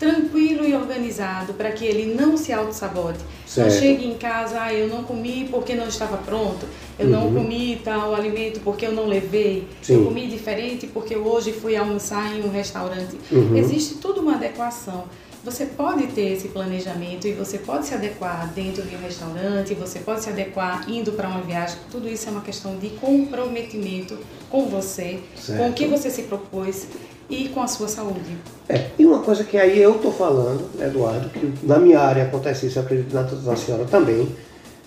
tranquilo 0.00 0.64
e 0.64 0.74
organizado 0.74 1.52
para 1.52 1.70
que 1.70 1.84
ele 1.84 2.14
não 2.14 2.34
se 2.34 2.52
auto-sabote. 2.54 3.18
Não 3.54 3.70
chegue 3.70 4.06
em 4.06 4.14
casa, 4.14 4.62
ah, 4.62 4.72
eu 4.72 4.88
não 4.88 5.04
comi 5.04 5.46
porque 5.50 5.74
não 5.74 5.86
estava 5.86 6.16
pronto, 6.16 6.66
eu 6.98 7.06
uhum. 7.06 7.12
não 7.12 7.34
comi 7.34 7.80
tal 7.84 8.14
alimento 8.14 8.60
porque 8.60 8.86
eu 8.86 8.92
não 8.92 9.06
levei, 9.06 9.68
Sim. 9.82 9.94
eu 9.94 10.04
comi 10.04 10.26
diferente 10.26 10.86
porque 10.86 11.16
hoje 11.16 11.52
fui 11.52 11.76
almoçar 11.76 12.34
em 12.34 12.42
um 12.42 12.50
restaurante. 12.50 13.18
Uhum. 13.30 13.54
Existe 13.56 13.96
tudo 13.96 14.22
uma 14.22 14.36
adequação. 14.36 15.04
Você 15.44 15.66
pode 15.66 16.06
ter 16.08 16.32
esse 16.32 16.48
planejamento 16.48 17.26
e 17.26 17.32
você 17.32 17.58
pode 17.58 17.86
se 17.86 17.94
adequar 17.94 18.52
dentro 18.54 18.82
de 18.82 18.94
um 18.94 19.00
restaurante, 19.00 19.74
você 19.74 19.98
pode 19.98 20.22
se 20.22 20.30
adequar 20.30 20.88
indo 20.88 21.12
para 21.12 21.28
uma 21.28 21.40
viagem. 21.40 21.76
Tudo 21.90 22.08
isso 22.08 22.28
é 22.28 22.32
uma 22.32 22.42
questão 22.42 22.76
de 22.76 22.90
comprometimento 22.90 24.18
com 24.50 24.66
você, 24.66 25.18
certo. 25.36 25.58
com 25.58 25.70
o 25.70 25.72
que 25.72 25.86
você 25.86 26.10
se 26.10 26.22
propôs 26.22 26.86
e 27.30 27.48
com 27.48 27.62
a 27.62 27.66
sua 27.66 27.88
saúde. 27.88 28.36
É, 28.68 28.90
e 28.98 29.06
uma 29.06 29.20
coisa 29.20 29.44
que 29.44 29.56
aí 29.56 29.80
eu 29.80 29.96
estou 29.96 30.12
falando, 30.12 30.68
Eduardo, 30.80 31.30
que 31.30 31.54
na 31.62 31.78
minha 31.78 32.00
área 32.00 32.24
acontece 32.24 32.66
isso, 32.66 32.78
eu 32.78 32.82
acredito 32.82 33.14
na 33.14 33.22
da 33.22 33.56
senhora 33.56 33.84
também, 33.84 34.28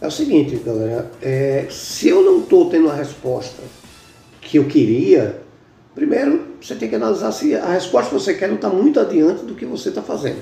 é 0.01 0.07
o 0.07 0.11
seguinte, 0.11 0.57
galera, 0.57 1.09
é, 1.21 1.65
se 1.69 2.09
eu 2.09 2.21
não 2.21 2.39
estou 2.39 2.69
tendo 2.69 2.89
a 2.89 2.93
resposta 2.93 3.63
que 4.41 4.57
eu 4.57 4.65
queria, 4.65 5.41
primeiro 5.95 6.53
você 6.61 6.75
tem 6.75 6.89
que 6.89 6.95
analisar 6.95 7.31
se 7.31 7.55
a 7.55 7.71
resposta 7.71 8.09
que 8.09 8.21
você 8.21 8.33
quer 8.33 8.47
não 8.47 8.55
está 8.55 8.69
muito 8.69 8.99
adiante 8.99 9.45
do 9.45 9.55
que 9.55 9.65
você 9.65 9.89
está 9.89 10.01
fazendo. 10.01 10.39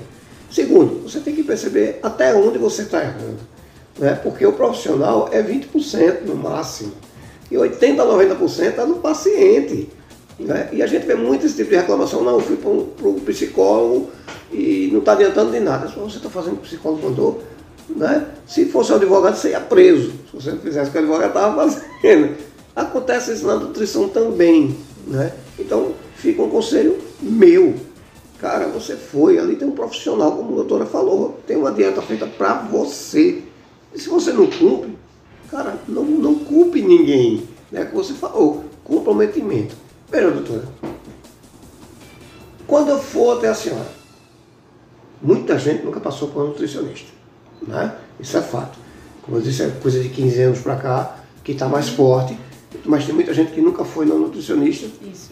Segundo, 0.50 1.02
você 1.02 1.20
tem 1.20 1.34
que 1.34 1.42
perceber 1.42 1.98
até 2.02 2.34
onde 2.34 2.58
você 2.58 2.82
está 2.82 3.00
errando. 3.00 3.38
Né? 3.98 4.14
Porque 4.22 4.44
o 4.44 4.52
profissional 4.52 5.28
é 5.32 5.42
20% 5.42 6.22
no 6.24 6.34
máximo. 6.34 6.92
E 7.50 7.54
80% 7.54 8.00
a 8.00 8.36
90% 8.36 8.68
está 8.68 8.86
no 8.86 8.96
paciente. 8.96 9.88
Né? 10.38 10.68
E 10.72 10.82
a 10.82 10.86
gente 10.86 11.06
vê 11.06 11.14
muito 11.14 11.46
esse 11.46 11.56
tipo 11.56 11.70
de 11.70 11.76
reclamação, 11.76 12.22
não, 12.22 12.34
eu 12.34 12.40
fui 12.40 12.56
para 12.56 13.08
um, 13.08 13.20
psicólogo 13.20 14.10
e 14.50 14.88
não 14.92 15.00
está 15.00 15.12
adiantando 15.12 15.52
de 15.52 15.60
nada. 15.60 15.88
Se 15.88 15.98
você 15.98 16.16
está 16.16 16.28
fazendo 16.28 16.60
psicólogo 16.60 17.08
mandou, 17.08 17.42
né? 17.88 18.26
se 18.46 18.66
fosse 18.66 18.92
um 18.92 18.96
advogado, 18.96 19.36
você 19.36 19.50
ia 19.50 19.60
preso. 19.60 20.12
Se 20.30 20.34
você 20.34 20.50
não 20.50 20.58
fizesse 20.58 20.88
o 20.88 20.92
que 20.92 20.98
o 20.98 21.00
advogado 21.00 21.28
estava 21.28 21.70
fazendo. 21.70 22.36
Acontece 22.74 23.32
isso 23.32 23.46
na 23.46 23.56
nutrição 23.56 24.08
também. 24.08 24.76
Né? 25.06 25.32
Então, 25.58 25.92
fica 26.16 26.42
um 26.42 26.48
conselho 26.48 26.98
meu. 27.20 27.74
Cara, 28.40 28.66
você 28.66 28.96
foi, 28.96 29.38
ali 29.38 29.54
tem 29.54 29.68
um 29.68 29.72
profissional, 29.72 30.32
como 30.32 30.52
a 30.52 30.56
doutora 30.56 30.86
falou, 30.86 31.38
tem 31.46 31.56
uma 31.56 31.70
dieta 31.70 32.02
feita 32.02 32.26
para 32.26 32.54
você. 32.54 33.42
E 33.94 34.00
se 34.00 34.08
você 34.08 34.32
não 34.32 34.46
cumpre, 34.46 34.96
cara, 35.50 35.76
não, 35.86 36.04
não 36.04 36.34
culpe 36.34 36.82
ninguém. 36.82 37.44
Né? 37.70 37.84
Que 37.84 37.94
você 37.94 38.14
falou, 38.14 38.64
comprometimento. 38.82 39.76
Veja, 40.12 40.30
doutora, 40.30 40.68
quando 42.66 42.90
eu 42.90 42.98
for 42.98 43.38
até 43.38 43.48
a 43.48 43.54
senhora, 43.54 43.88
muita 45.22 45.58
gente 45.58 45.82
nunca 45.82 46.00
passou 46.00 46.28
por 46.28 46.42
um 46.42 46.48
nutricionista. 46.48 47.10
Né? 47.66 47.96
Isso 48.20 48.36
é 48.36 48.42
fato. 48.42 48.78
Como 49.22 49.38
eu 49.38 49.40
disse, 49.40 49.62
é 49.62 49.70
coisa 49.70 49.98
de 50.00 50.10
15 50.10 50.42
anos 50.42 50.58
para 50.58 50.76
cá, 50.76 51.16
que 51.42 51.52
está 51.52 51.66
mais 51.66 51.88
forte, 51.88 52.38
mas 52.84 53.06
tem 53.06 53.14
muita 53.14 53.32
gente 53.32 53.52
que 53.52 53.62
nunca 53.62 53.86
foi 53.86 54.04
no 54.04 54.18
nutricionista. 54.18 54.86
Isso. 55.02 55.30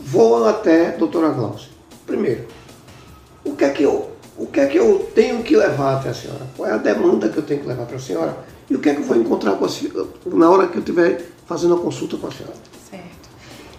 Vou 0.00 0.44
até 0.44 0.88
a 0.88 0.96
doutora 0.96 1.28
Glaucia. 1.28 1.68
Primeiro, 2.04 2.46
o 3.44 3.54
que 3.54 3.64
é 3.64 3.70
que 3.70 3.84
eu 3.84 4.10
o 4.36 4.46
que 4.46 4.58
é 4.58 4.66
que 4.66 4.78
eu 4.78 5.10
tenho 5.14 5.42
que 5.42 5.54
levar 5.54 5.98
até 5.98 6.08
a 6.08 6.14
senhora? 6.14 6.46
Qual 6.56 6.66
é 6.66 6.72
a 6.72 6.78
demanda 6.78 7.28
que 7.28 7.36
eu 7.36 7.42
tenho 7.42 7.60
que 7.60 7.68
levar 7.68 7.84
para 7.84 7.96
a 7.96 8.00
senhora? 8.00 8.36
E 8.68 8.74
o 8.74 8.80
que 8.80 8.88
é 8.88 8.94
que 8.94 9.02
eu 9.02 9.04
vou 9.04 9.16
encontrar 9.16 9.52
com 9.52 9.66
a 9.66 9.68
senhora 9.68 10.08
na 10.24 10.50
hora 10.50 10.66
que 10.66 10.76
eu 10.76 10.80
estiver 10.80 11.26
fazendo 11.46 11.74
a 11.74 11.78
consulta 11.78 12.16
com 12.16 12.26
a 12.26 12.30
senhora? 12.32 12.56
Certo. 12.90 12.99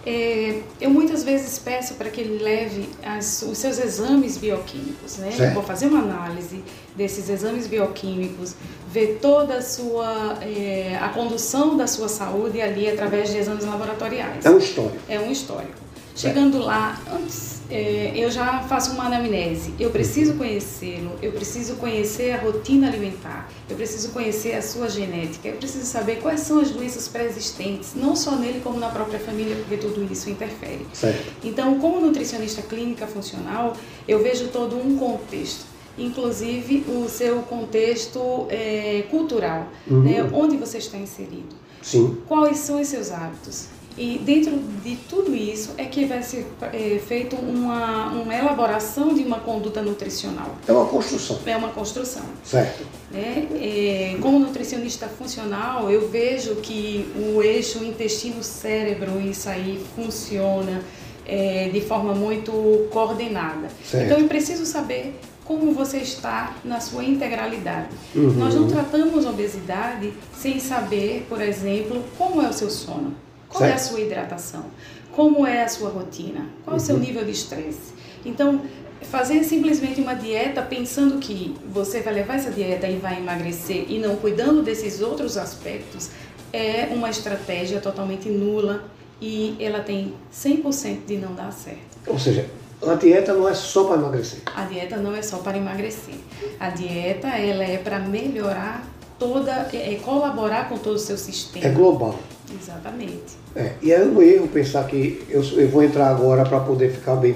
É, 0.04 0.60
eu 0.80 0.90
muitas 0.90 1.22
vezes 1.22 1.58
peço 1.58 1.94
para 1.94 2.10
que 2.10 2.20
ele 2.20 2.42
leve 2.42 2.88
as, 3.04 3.42
os 3.42 3.56
seus 3.56 3.78
exames 3.78 4.36
bioquímicos, 4.36 5.18
né? 5.18 5.30
Certo. 5.30 5.50
Eu 5.50 5.54
vou 5.54 5.62
fazer 5.62 5.86
uma 5.86 6.00
análise 6.00 6.62
desses 6.96 7.28
exames 7.28 7.68
bioquímicos, 7.68 8.54
ver 8.90 9.18
toda 9.22 9.58
a 9.58 9.62
sua 9.62 10.38
é, 10.42 10.98
a 11.00 11.08
condução 11.10 11.76
da 11.76 11.86
sua 11.86 12.08
saúde 12.08 12.60
ali 12.60 12.90
através 12.90 13.30
de 13.30 13.38
exames 13.38 13.64
laboratoriais. 13.64 14.44
É 14.44 14.50
um 14.50 14.58
histórico. 14.58 14.96
É 15.08 15.20
um 15.20 15.30
histórico. 15.30 15.91
Chegando 16.14 16.58
lá, 16.58 17.00
antes 17.10 17.62
é, 17.70 18.12
eu 18.14 18.30
já 18.30 18.60
faço 18.64 18.92
uma 18.92 19.06
anamnese. 19.06 19.72
Eu 19.80 19.90
preciso 19.90 20.34
conhecê-lo, 20.34 21.12
eu 21.22 21.32
preciso 21.32 21.76
conhecer 21.76 22.32
a 22.32 22.38
rotina 22.38 22.86
alimentar, 22.86 23.50
eu 23.68 23.76
preciso 23.76 24.10
conhecer 24.10 24.54
a 24.54 24.62
sua 24.62 24.88
genética, 24.90 25.48
eu 25.48 25.56
preciso 25.56 25.86
saber 25.86 26.16
quais 26.20 26.40
são 26.40 26.60
as 26.60 26.70
doenças 26.70 27.08
pré-existentes, 27.08 27.94
não 27.94 28.14
só 28.14 28.32
nele 28.32 28.60
como 28.60 28.78
na 28.78 28.90
própria 28.90 29.18
família, 29.18 29.56
porque 29.56 29.78
tudo 29.78 30.06
isso 30.12 30.28
interfere. 30.28 30.86
Certo. 30.92 31.32
Então, 31.42 31.78
como 31.78 31.98
nutricionista 31.98 32.60
clínica 32.60 33.06
funcional, 33.06 33.74
eu 34.06 34.22
vejo 34.22 34.48
todo 34.48 34.76
um 34.76 34.96
contexto 34.96 35.72
inclusive 35.98 36.86
o 36.88 37.06
seu 37.06 37.42
contexto 37.42 38.46
é, 38.48 39.04
cultural, 39.10 39.68
uhum. 39.86 40.00
né? 40.00 40.22
onde 40.32 40.56
você 40.56 40.78
está 40.78 40.96
inserido. 40.96 41.54
Sim. 41.82 42.16
Quais 42.26 42.58
são 42.58 42.80
os 42.80 42.88
seus 42.88 43.10
hábitos? 43.10 43.66
E 43.96 44.18
dentro 44.18 44.58
de 44.82 44.96
tudo 45.08 45.34
isso 45.34 45.74
é 45.76 45.84
que 45.84 46.06
vai 46.06 46.22
ser 46.22 46.46
é, 46.72 46.98
feito 46.98 47.36
uma, 47.36 48.06
uma 48.12 48.34
elaboração 48.34 49.14
de 49.14 49.22
uma 49.22 49.40
conduta 49.40 49.82
nutricional. 49.82 50.56
É 50.66 50.72
uma 50.72 50.86
construção. 50.86 51.38
É 51.44 51.56
uma 51.56 51.68
construção. 51.68 52.22
Certo. 52.42 52.86
É, 53.14 54.14
é, 54.14 54.16
como 54.20 54.38
nutricionista 54.38 55.06
funcional, 55.08 55.90
eu 55.90 56.08
vejo 56.08 56.56
que 56.56 57.06
o 57.16 57.42
eixo 57.42 57.84
intestino-cérebro, 57.84 59.20
isso 59.20 59.48
aí 59.48 59.84
funciona 59.94 60.82
é, 61.26 61.68
de 61.70 61.80
forma 61.82 62.14
muito 62.14 62.88
coordenada. 62.90 63.68
Certo. 63.84 64.06
Então 64.06 64.18
eu 64.18 64.28
preciso 64.28 64.64
saber 64.64 65.14
como 65.44 65.72
você 65.72 65.98
está 65.98 66.56
na 66.64 66.80
sua 66.80 67.04
integralidade. 67.04 67.88
Uhum. 68.14 68.32
Nós 68.32 68.54
não 68.54 68.66
tratamos 68.66 69.26
obesidade 69.26 70.12
sem 70.34 70.58
saber, 70.58 71.26
por 71.28 71.42
exemplo, 71.42 72.02
como 72.16 72.40
é 72.40 72.48
o 72.48 72.52
seu 72.52 72.70
sono. 72.70 73.14
Qual 73.52 73.60
certo. 73.60 73.72
é 73.72 73.74
a 73.74 73.78
sua 73.78 74.00
hidratação? 74.00 74.64
Como 75.12 75.46
é 75.46 75.62
a 75.62 75.68
sua 75.68 75.90
rotina? 75.90 76.46
Qual 76.64 76.74
uhum. 76.74 76.74
é 76.74 76.76
o 76.76 76.80
seu 76.80 76.94
uhum. 76.96 77.02
nível 77.02 77.24
de 77.24 77.32
estresse? 77.32 77.92
Então, 78.24 78.62
fazer 79.02 79.44
simplesmente 79.44 80.00
uma 80.00 80.14
dieta 80.14 80.62
pensando 80.62 81.18
que 81.18 81.54
você 81.70 82.00
vai 82.00 82.14
levar 82.14 82.36
essa 82.36 82.50
dieta 82.50 82.86
e 82.86 82.96
vai 82.96 83.18
emagrecer 83.18 83.86
e 83.88 83.98
não 83.98 84.16
cuidando 84.16 84.62
desses 84.62 85.00
outros 85.00 85.36
aspectos 85.36 86.10
é 86.52 86.88
uma 86.92 87.10
estratégia 87.10 87.80
totalmente 87.80 88.28
nula 88.28 88.84
e 89.20 89.56
ela 89.60 89.80
tem 89.80 90.14
100% 90.32 91.06
de 91.06 91.16
não 91.16 91.34
dar 91.34 91.52
certo. 91.52 91.98
Ou 92.06 92.18
seja, 92.18 92.46
a 92.86 92.94
dieta 92.94 93.32
não 93.32 93.48
é 93.48 93.54
só 93.54 93.84
para 93.84 93.96
emagrecer. 93.96 94.40
A 94.46 94.64
dieta 94.64 94.96
não 94.96 95.14
é 95.14 95.22
só 95.22 95.38
para 95.38 95.56
emagrecer. 95.56 96.16
A 96.58 96.70
dieta 96.70 97.28
ela 97.28 97.64
é 97.64 97.78
para 97.78 97.98
melhorar 98.00 98.84
toda, 99.22 99.68
é, 99.72 99.94
é 99.94 100.00
colaborar 100.02 100.68
com 100.68 100.76
todo 100.76 100.96
o 100.96 100.98
seu 100.98 101.16
sistema. 101.16 101.64
É 101.64 101.70
global. 101.70 102.18
Exatamente. 102.60 103.36
É, 103.54 103.72
e 103.80 103.92
é 103.92 104.00
um 104.00 104.20
erro 104.20 104.48
pensar 104.48 104.84
que 104.86 105.24
eu, 105.28 105.42
eu 105.42 105.68
vou 105.68 105.82
entrar 105.82 106.08
agora 106.08 106.44
para 106.44 106.58
poder 106.60 106.90
ficar 106.90 107.16
bem 107.16 107.34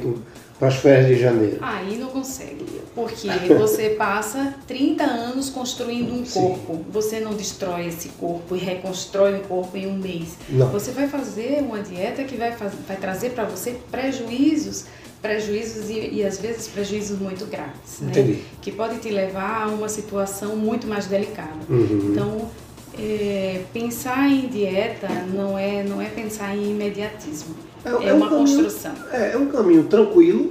para 0.58 0.68
as 0.68 0.76
férias 0.76 1.06
de 1.06 1.18
janeiro. 1.18 1.58
Aí 1.60 1.96
não 1.98 2.08
consegue, 2.08 2.64
porque 2.94 3.28
você 3.54 3.90
passa 3.90 4.54
30 4.66 5.04
anos 5.04 5.48
construindo 5.48 6.12
um 6.12 6.24
corpo. 6.24 6.74
Sim. 6.74 6.84
Você 6.90 7.20
não 7.20 7.34
destrói 7.34 7.86
esse 7.86 8.08
corpo 8.10 8.56
e 8.56 8.58
reconstrói 8.58 9.36
o 9.36 9.40
corpo 9.42 9.76
em 9.76 9.86
um 9.86 9.96
mês. 9.96 10.36
Não. 10.48 10.68
Você 10.70 10.90
vai 10.90 11.06
fazer 11.06 11.60
uma 11.60 11.80
dieta 11.80 12.24
que 12.24 12.36
vai, 12.36 12.52
faz, 12.52 12.72
vai 12.86 12.96
trazer 12.96 13.30
para 13.30 13.44
você 13.44 13.76
prejuízos 13.90 14.86
prejuízos 15.26 15.90
e, 15.90 16.14
e, 16.14 16.24
às 16.24 16.38
vezes 16.38 16.68
prejuízos 16.68 17.18
muito 17.18 17.46
graves, 17.46 18.00
né? 18.00 18.38
que 18.62 18.70
pode 18.70 18.98
te 18.98 19.08
levar 19.10 19.64
a 19.64 19.68
uma 19.68 19.88
situação 19.88 20.56
muito 20.56 20.86
mais 20.86 21.06
delicada. 21.06 21.58
Uhum. 21.68 22.10
Então 22.10 22.50
é, 22.98 23.62
pensar 23.72 24.28
em 24.28 24.46
dieta 24.46 25.08
não 25.32 25.58
é, 25.58 25.82
não 25.82 26.00
é 26.00 26.06
pensar 26.06 26.56
em 26.56 26.70
imediatismo. 26.70 27.54
É, 27.84 27.88
é, 27.88 28.08
é 28.08 28.12
uma 28.12 28.28
caminho, 28.28 28.46
construção. 28.46 28.92
É, 29.12 29.32
é 29.32 29.36
um 29.36 29.46
caminho 29.46 29.84
tranquilo, 29.84 30.48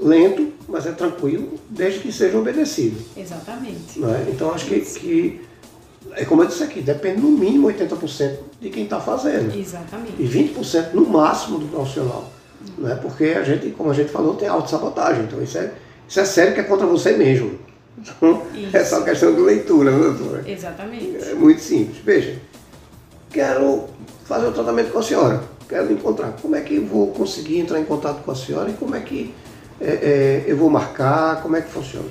lento, 0.00 0.52
mas 0.68 0.86
é 0.86 0.92
tranquilo, 0.92 1.58
desde 1.68 2.00
que 2.00 2.12
seja 2.12 2.38
obedecido. 2.38 2.96
Exatamente. 3.16 4.02
É? 4.02 4.30
Então 4.30 4.52
acho 4.52 4.66
que, 4.66 4.80
que, 4.80 5.40
é 6.12 6.24
como 6.24 6.42
eu 6.42 6.46
disse 6.46 6.62
aqui, 6.62 6.80
depende 6.80 7.20
no 7.20 7.30
mínimo 7.30 7.68
80% 7.68 8.36
de 8.60 8.70
quem 8.70 8.84
está 8.84 9.00
fazendo. 9.00 9.54
Exatamente. 9.58 10.14
E 10.18 10.26
20% 10.26 10.92
no 10.92 11.06
máximo 11.06 11.58
do 11.58 11.66
profissional. 11.66 12.30
Né? 12.78 12.98
Porque 13.00 13.24
a 13.24 13.42
gente, 13.42 13.70
como 13.70 13.90
a 13.90 13.94
gente 13.94 14.10
falou, 14.10 14.34
tem 14.34 14.48
autossabotagem. 14.48 15.24
Então 15.24 15.42
isso 15.42 15.58
é, 15.58 15.72
isso 16.08 16.20
é 16.20 16.24
sério 16.24 16.54
que 16.54 16.60
é 16.60 16.64
contra 16.64 16.86
você 16.86 17.12
mesmo. 17.12 17.58
Então, 17.98 18.42
Isso. 18.54 18.74
é 18.76 18.84
só 18.84 19.02
questão 19.02 19.34
de 19.34 19.40
leitura, 19.40 19.90
né, 19.90 19.98
doutora? 19.98 20.50
Exatamente. 20.50 21.16
É 21.16 21.34
muito 21.34 21.60
simples. 21.60 21.98
Veja, 21.98 22.38
quero 23.30 23.84
fazer 24.24 24.46
o 24.46 24.50
um 24.50 24.52
tratamento 24.52 24.92
com 24.92 24.98
a 24.98 25.02
senhora, 25.02 25.42
quero 25.68 25.92
encontrar. 25.92 26.32
Como 26.40 26.56
é 26.56 26.60
que 26.60 26.76
eu 26.76 26.86
vou 26.86 27.08
conseguir 27.08 27.58
entrar 27.58 27.80
em 27.80 27.84
contato 27.84 28.22
com 28.22 28.30
a 28.30 28.34
senhora 28.34 28.70
e 28.70 28.74
como 28.74 28.94
é 28.94 29.00
que 29.00 29.34
é, 29.80 29.90
é, 29.90 30.44
eu 30.46 30.56
vou 30.56 30.70
marcar, 30.70 31.42
como 31.42 31.56
é 31.56 31.60
que 31.60 31.70
funciona? 31.70 32.08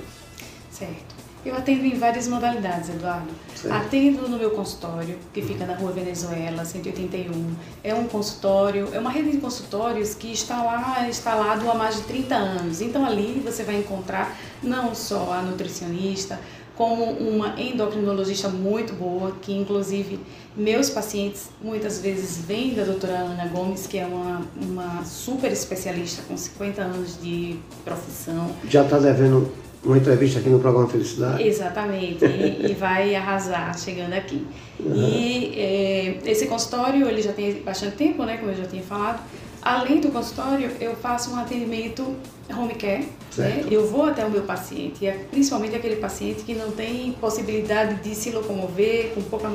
Certo. 0.72 1.09
Eu 1.45 1.56
atendo 1.56 1.86
em 1.86 1.97
várias 1.97 2.28
modalidades, 2.28 2.89
Eduardo. 2.89 3.30
Certo. 3.56 3.73
Atendo 3.73 4.28
no 4.28 4.38
meu 4.38 4.52
consultório, 4.52 5.17
que 5.34 5.41
fica 5.41 5.65
na 5.65 5.73
rua 5.73 5.91
Venezuela, 5.91 6.65
181. 6.65 7.56
É 7.84 7.93
um 7.93 8.08
consultório, 8.08 8.89
é 8.93 8.99
uma 8.99 9.10
rede 9.10 9.32
de 9.32 9.38
consultórios 9.38 10.13
que 10.13 10.32
está 10.32 10.62
lá 10.62 11.08
instalado 11.08 11.69
há 11.69 11.73
mais 11.75 11.95
de 11.95 12.02
30 12.04 12.36
anos. 12.36 12.82
Então 12.82 13.06
ali 13.06 13.41
você 13.43 13.63
vai 13.63 13.78
encontrar 13.78 14.36
não 14.62 14.93
só 14.93 15.32
a 15.32 15.41
nutricionista, 15.41 16.39
como 16.75 17.04
uma 17.04 17.60
endocrinologista 17.60 18.47
muito 18.47 18.93
boa, 18.93 19.34
que 19.41 19.54
inclusive 19.54 20.17
meus 20.56 20.89
pacientes 20.89 21.49
muitas 21.62 21.99
vezes 21.99 22.38
vêm 22.38 22.73
da 22.73 22.84
doutora 22.84 23.17
Ana 23.17 23.47
Gomes, 23.47 23.86
que 23.86 23.97
é 23.97 24.06
uma, 24.06 24.41
uma 24.56 25.04
super 25.04 25.52
especialista 25.52 26.21
com 26.25 26.38
50 26.38 26.82
anos 26.82 27.21
de 27.21 27.60
profissão. 27.84 28.49
Já 28.69 28.84
está 28.84 28.97
devendo 28.97 29.52
uma 29.84 29.98
entrevista 29.98 30.39
aqui 30.39 30.50
no 30.50 30.60
programa 30.60 30.88
Felicidade. 30.88 31.42
Exatamente, 31.44 32.26
e, 32.26 32.72
e 32.72 32.74
vai 32.74 33.15
arrasar 33.15 33.78
chegando 33.78 34.13
aqui. 34.13 34.46
Uhum. 34.80 34.96
E 34.96 35.54
é, 35.56 36.20
esse 36.26 36.48
consultório, 36.48 37.08
ele 37.08 37.22
já 37.22 37.32
tem 37.32 37.62
bastante 37.62 37.96
tempo, 37.96 38.24
né, 38.24 38.38
como 38.38 38.52
eu 38.52 38.56
já 38.56 38.65
tinha 38.65 38.84
falado. 38.84 39.22
Além 39.62 40.00
do 40.00 40.10
consultório, 40.10 40.72
eu 40.80 40.96
faço 40.96 41.32
um 41.32 41.38
atendimento 41.38 42.15
home 42.50 42.76
care. 42.76 43.08
Né? 43.38 43.65
Eu 43.70 43.88
vou 43.88 44.06
até 44.06 44.26
o 44.26 44.30
meu 44.30 44.44
paciente, 44.44 45.06
é 45.06 45.12
principalmente 45.30 45.76
aquele 45.76 45.98
paciente 45.98 46.44
que 46.44 46.54
não 46.54 46.72
tem 46.72 47.12
possibilidade 47.20 47.96
de 47.96 48.15
se 48.15 48.32
locomover, 48.32 49.12
com 49.13 49.22
pouca 49.22 49.50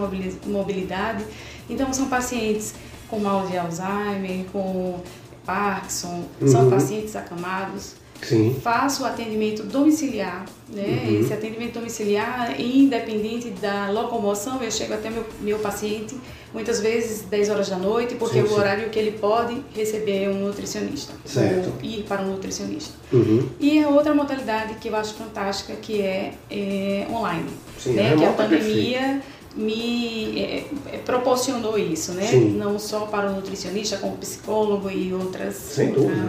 mobilidade. 0.47 1.25
Então, 1.69 1.93
são 1.93 2.09
pacientes 2.09 2.75
com 3.09 3.19
mal 3.19 3.47
de 3.47 3.57
Alzheimer, 3.57 4.45
com 4.53 5.01
Parkinson, 5.45 6.25
uhum. 6.41 6.49
são 6.49 6.71
pacientes 6.71 7.17
acamados 7.17 8.04
Sim. 8.23 8.57
Faço 8.63 9.03
o 9.03 9.07
atendimento 9.07 9.63
domiciliar, 9.65 10.47
né? 10.69 11.07
Uhum. 11.07 11.21
Esse 11.21 11.33
atendimento 11.33 11.75
domiciliar, 11.75 12.59
independente 12.61 13.51
da 13.51 13.91
locomoção, 13.91 14.63
eu 14.63 14.71
chego 14.71 14.95
até 14.95 15.11
meu, 15.11 15.25
meu 15.41 15.59
paciente, 15.59 16.17
muitas 16.53 16.81
vezes 16.81 17.23
10 17.23 17.51
horas 17.51 17.69
da 17.69 17.77
noite, 17.77 18.15
porque 18.15 18.41
sim, 18.41 18.47
é 18.47 18.51
o 18.51 18.55
horário 18.55 18.89
que 18.89 18.99
ele 18.99 19.13
pode 19.13 19.63
receber 19.75 20.29
um 20.29 20.47
nutricionista. 20.47 21.13
Certo. 21.25 21.73
Ou 21.77 21.85
ir 21.85 22.05
para 22.05 22.23
um 22.23 22.31
nutricionista. 22.33 22.95
Uhum. 23.13 23.49
E 23.61 23.83
a 23.83 23.89
outra 23.89 24.15
modalidade 24.15 24.75
que 24.75 24.89
eu 24.89 24.97
acho 24.97 25.15
fantástica, 25.15 25.75
que 25.75 26.01
é, 26.01 26.35
é 26.51 27.07
online. 27.11 27.51
Sim, 27.79 27.93
né? 27.93 28.17
Que 28.17 28.25
a 28.25 28.33
pandemia... 28.33 28.99
Perfeito 29.01 29.34
me 29.57 30.41
é, 30.41 30.65
proporcionou 31.05 31.79
isso, 31.79 32.13
né? 32.13 32.27
Sim. 32.27 32.57
Não 32.57 32.79
só 32.79 33.01
para 33.01 33.31
o 33.31 33.35
nutricionista, 33.35 33.97
como 33.99 34.17
psicólogo 34.17 34.91
e 34.91 35.13
outras. 35.13 35.55
Sem 35.55 35.89
outras, 35.89 36.07
dúvida. 36.07 36.23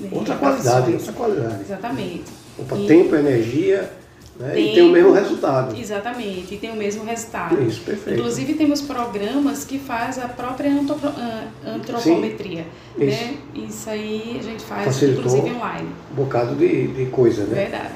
Né, 0.00 0.08
outra 0.12 0.36
qualidade, 0.36 0.92
outra 0.92 1.12
qualidade. 1.12 1.60
Exatamente. 1.62 2.24
Opa, 2.58 2.76
e... 2.76 2.86
tempo, 2.86 3.14
energia 3.14 3.90
Né? 4.36 4.50
Tempo, 4.50 4.68
e 4.68 4.74
tem 4.74 4.82
o 4.82 4.90
mesmo 4.90 5.12
resultado. 5.12 5.78
Exatamente, 5.78 6.54
e 6.54 6.58
tem 6.58 6.70
o 6.72 6.76
mesmo 6.76 7.04
resultado. 7.04 7.62
Isso, 7.62 7.80
perfeito. 7.82 8.18
Inclusive 8.18 8.54
temos 8.54 8.80
programas 8.80 9.64
que 9.64 9.78
faz 9.78 10.18
a 10.18 10.26
própria 10.26 10.72
antropometria. 10.72 12.66
Sim, 12.98 13.04
né? 13.04 13.36
isso. 13.54 13.66
isso 13.66 13.90
aí 13.90 14.36
a 14.40 14.42
gente 14.42 14.64
faz 14.64 14.84
Facilitou 14.86 15.24
inclusive 15.24 15.54
online. 15.54 15.88
Um 16.10 16.14
bocado 16.16 16.56
de, 16.56 16.88
de 16.88 17.06
coisa, 17.06 17.44
né? 17.44 17.54
Verdade. 17.54 17.94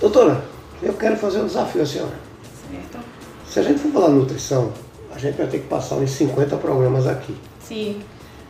Doutora, 0.00 0.42
eu 0.82 0.94
quero 0.94 1.16
fazer 1.16 1.40
um 1.40 1.46
desafio 1.46 1.82
à 1.82 1.86
senhora. 1.86 2.18
Certo. 2.70 3.17
Se 3.50 3.60
a 3.60 3.62
gente 3.62 3.80
for 3.80 3.90
falar 3.92 4.08
nutrição, 4.10 4.72
a 5.14 5.18
gente 5.18 5.36
vai 5.36 5.46
ter 5.46 5.60
que 5.60 5.68
passar 5.68 5.96
uns 5.96 6.10
50 6.10 6.56
programas 6.56 7.06
aqui. 7.06 7.34
Sim. 7.60 8.00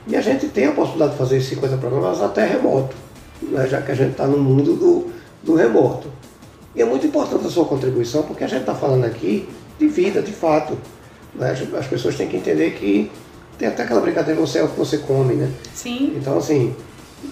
E 0.06 0.16
a 0.16 0.20
gente 0.20 0.48
tem 0.48 0.66
a 0.66 0.72
possibilidade 0.72 1.12
de 1.12 1.18
fazer 1.18 1.37
esses 1.37 1.50
50 1.50 1.76
programas 1.76 2.20
até 2.20 2.46
remoto, 2.46 2.96
né? 3.42 3.66
já 3.68 3.80
que 3.80 3.92
a 3.92 3.94
gente 3.94 4.12
está 4.12 4.26
no 4.26 4.38
mundo 4.38 4.74
do, 4.74 5.12
do 5.42 5.54
remoto. 5.54 6.08
E 6.74 6.82
é 6.82 6.84
muito 6.84 7.06
importante 7.06 7.46
a 7.46 7.50
sua 7.50 7.64
contribuição, 7.64 8.22
porque 8.22 8.42
a 8.42 8.48
gente 8.48 8.61
está 8.61 8.74
falando 8.74 9.04
aqui 9.04 9.48
de 9.78 9.87
vida, 9.87 10.20
de 10.20 10.32
fato. 10.32 10.76
Né? 11.34 11.54
As 11.78 11.87
pessoas 11.87 12.16
têm 12.16 12.28
que 12.28 12.37
entender 12.37 12.72
que 12.72 13.11
tem 13.56 13.68
até 13.68 13.82
aquela 13.82 14.00
brincadeira, 14.00 14.40
você 14.40 14.58
é 14.58 14.64
o 14.64 14.68
que 14.68 14.78
você 14.78 14.98
come, 14.98 15.34
né? 15.34 15.50
Sim. 15.74 16.14
Então, 16.16 16.38
assim, 16.38 16.74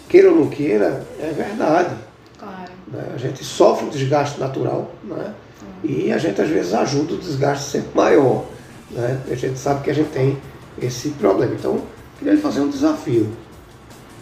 queira 0.08 0.30
ou 0.30 0.36
não 0.36 0.48
queira, 0.48 1.06
é 1.20 1.32
verdade. 1.32 1.94
Claro. 2.38 2.72
Né? 2.88 3.12
A 3.14 3.16
gente 3.16 3.44
sofre 3.44 3.86
um 3.86 3.88
desgaste 3.88 4.38
natural, 4.38 4.90
né? 5.04 5.34
E 5.82 6.12
a 6.12 6.18
gente 6.18 6.40
às 6.40 6.48
vezes 6.48 6.74
ajuda 6.74 7.14
o 7.14 7.18
desgaste 7.18 7.70
sempre 7.70 7.90
maior. 7.94 8.44
Né? 8.90 9.20
A 9.30 9.34
gente 9.34 9.58
sabe 9.58 9.82
que 9.82 9.90
a 9.90 9.94
gente 9.94 10.10
tem 10.10 10.36
esse 10.80 11.10
problema. 11.10 11.54
Então, 11.54 11.80
queria 12.18 12.36
fazer 12.38 12.60
um 12.60 12.68
desafio. 12.68 13.30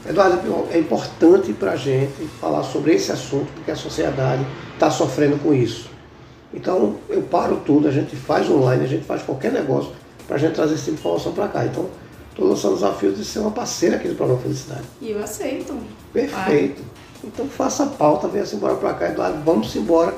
Eduardo, 0.08 0.68
é 0.70 0.78
importante 0.78 1.52
para 1.54 1.72
a 1.72 1.76
gente 1.76 2.26
falar 2.40 2.62
sobre 2.62 2.94
esse 2.94 3.10
assunto, 3.10 3.50
porque 3.54 3.70
a 3.70 3.76
sociedade 3.76 4.44
está 4.74 4.90
sofrendo 4.90 5.38
com 5.38 5.54
isso. 5.54 5.88
Então, 6.52 6.96
eu 7.08 7.22
paro 7.22 7.62
tudo, 7.64 7.88
a 7.88 7.90
gente 7.90 8.14
faz 8.14 8.48
online, 8.48 8.84
a 8.84 8.88
gente 8.88 9.04
faz 9.04 9.22
qualquer 9.22 9.50
negócio 9.50 9.92
para 10.26 10.36
a 10.36 10.38
gente 10.38 10.54
trazer 10.54 10.74
essa 10.74 10.90
informação 10.90 11.32
para 11.32 11.48
cá. 11.48 11.64
Então, 11.64 11.88
estou 12.30 12.48
lançando 12.48 12.72
o 12.72 12.76
desafio 12.76 13.12
de 13.12 13.24
ser 13.24 13.38
uma 13.40 13.50
parceira 13.50 13.96
aqui 13.96 14.08
do 14.08 14.14
programa 14.14 14.40
Felicidade. 14.42 14.82
E 15.00 15.10
eu 15.10 15.22
aceito. 15.22 15.74
Perfeito. 16.12 16.82
Então, 17.24 17.48
faça 17.48 17.84
a 17.84 17.86
pauta, 17.86 18.28
venha-se 18.28 18.54
embora 18.54 18.76
para 18.76 18.92
cá, 18.94 19.08
Eduardo, 19.08 19.42
vamos 19.42 19.74
embora. 19.74 20.14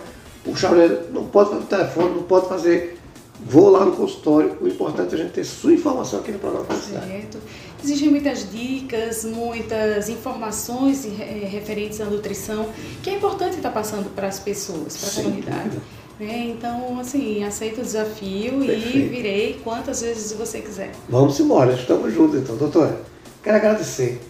O 0.47 1.13
não 1.13 1.27
pode 1.27 1.51
fazer 1.51 1.67
telefone, 1.67 2.15
não 2.15 2.23
pode 2.23 2.49
fazer 2.49 2.97
Vou 3.45 3.69
lá 3.69 3.85
no 3.85 3.93
consultório, 3.93 4.57
o 4.61 4.67
importante 4.67 5.15
é 5.15 5.19
a 5.19 5.23
gente 5.23 5.33
ter 5.33 5.45
sua 5.45 5.73
informação 5.73 6.21
aqui 6.21 6.33
no 6.33 6.39
programa. 6.39 6.67
Certo. 6.75 7.39
Existem 7.83 8.09
muitas 8.09 8.51
dicas, 8.51 9.25
muitas 9.25 10.09
informações 10.09 11.05
eh, 11.05 11.47
referentes 11.47 12.01
à 12.01 12.07
nutrição, 12.07 12.67
que 13.03 13.11
é 13.11 13.15
importante 13.15 13.57
estar 13.57 13.71
passando 13.71 14.13
para 14.15 14.27
as 14.27 14.41
pessoas, 14.41 14.97
para 14.97 15.11
a 15.11 15.25
comunidade. 15.25 15.79
Né? 16.19 16.47
Então, 16.49 16.99
assim, 16.99 17.45
aceito 17.45 17.83
o 17.83 17.85
desafio 17.85 18.59
Perfeito. 18.59 18.97
e 18.97 19.03
virei 19.03 19.61
quantas 19.63 20.01
vezes 20.01 20.33
você 20.33 20.61
quiser. 20.61 20.93
Vamos 21.09 21.39
embora, 21.39 21.75
estamos 21.75 22.13
juntos 22.13 22.41
então. 22.41 22.57
Doutora, 22.57 22.99
quero 23.45 23.57
agradecer. 23.59 24.21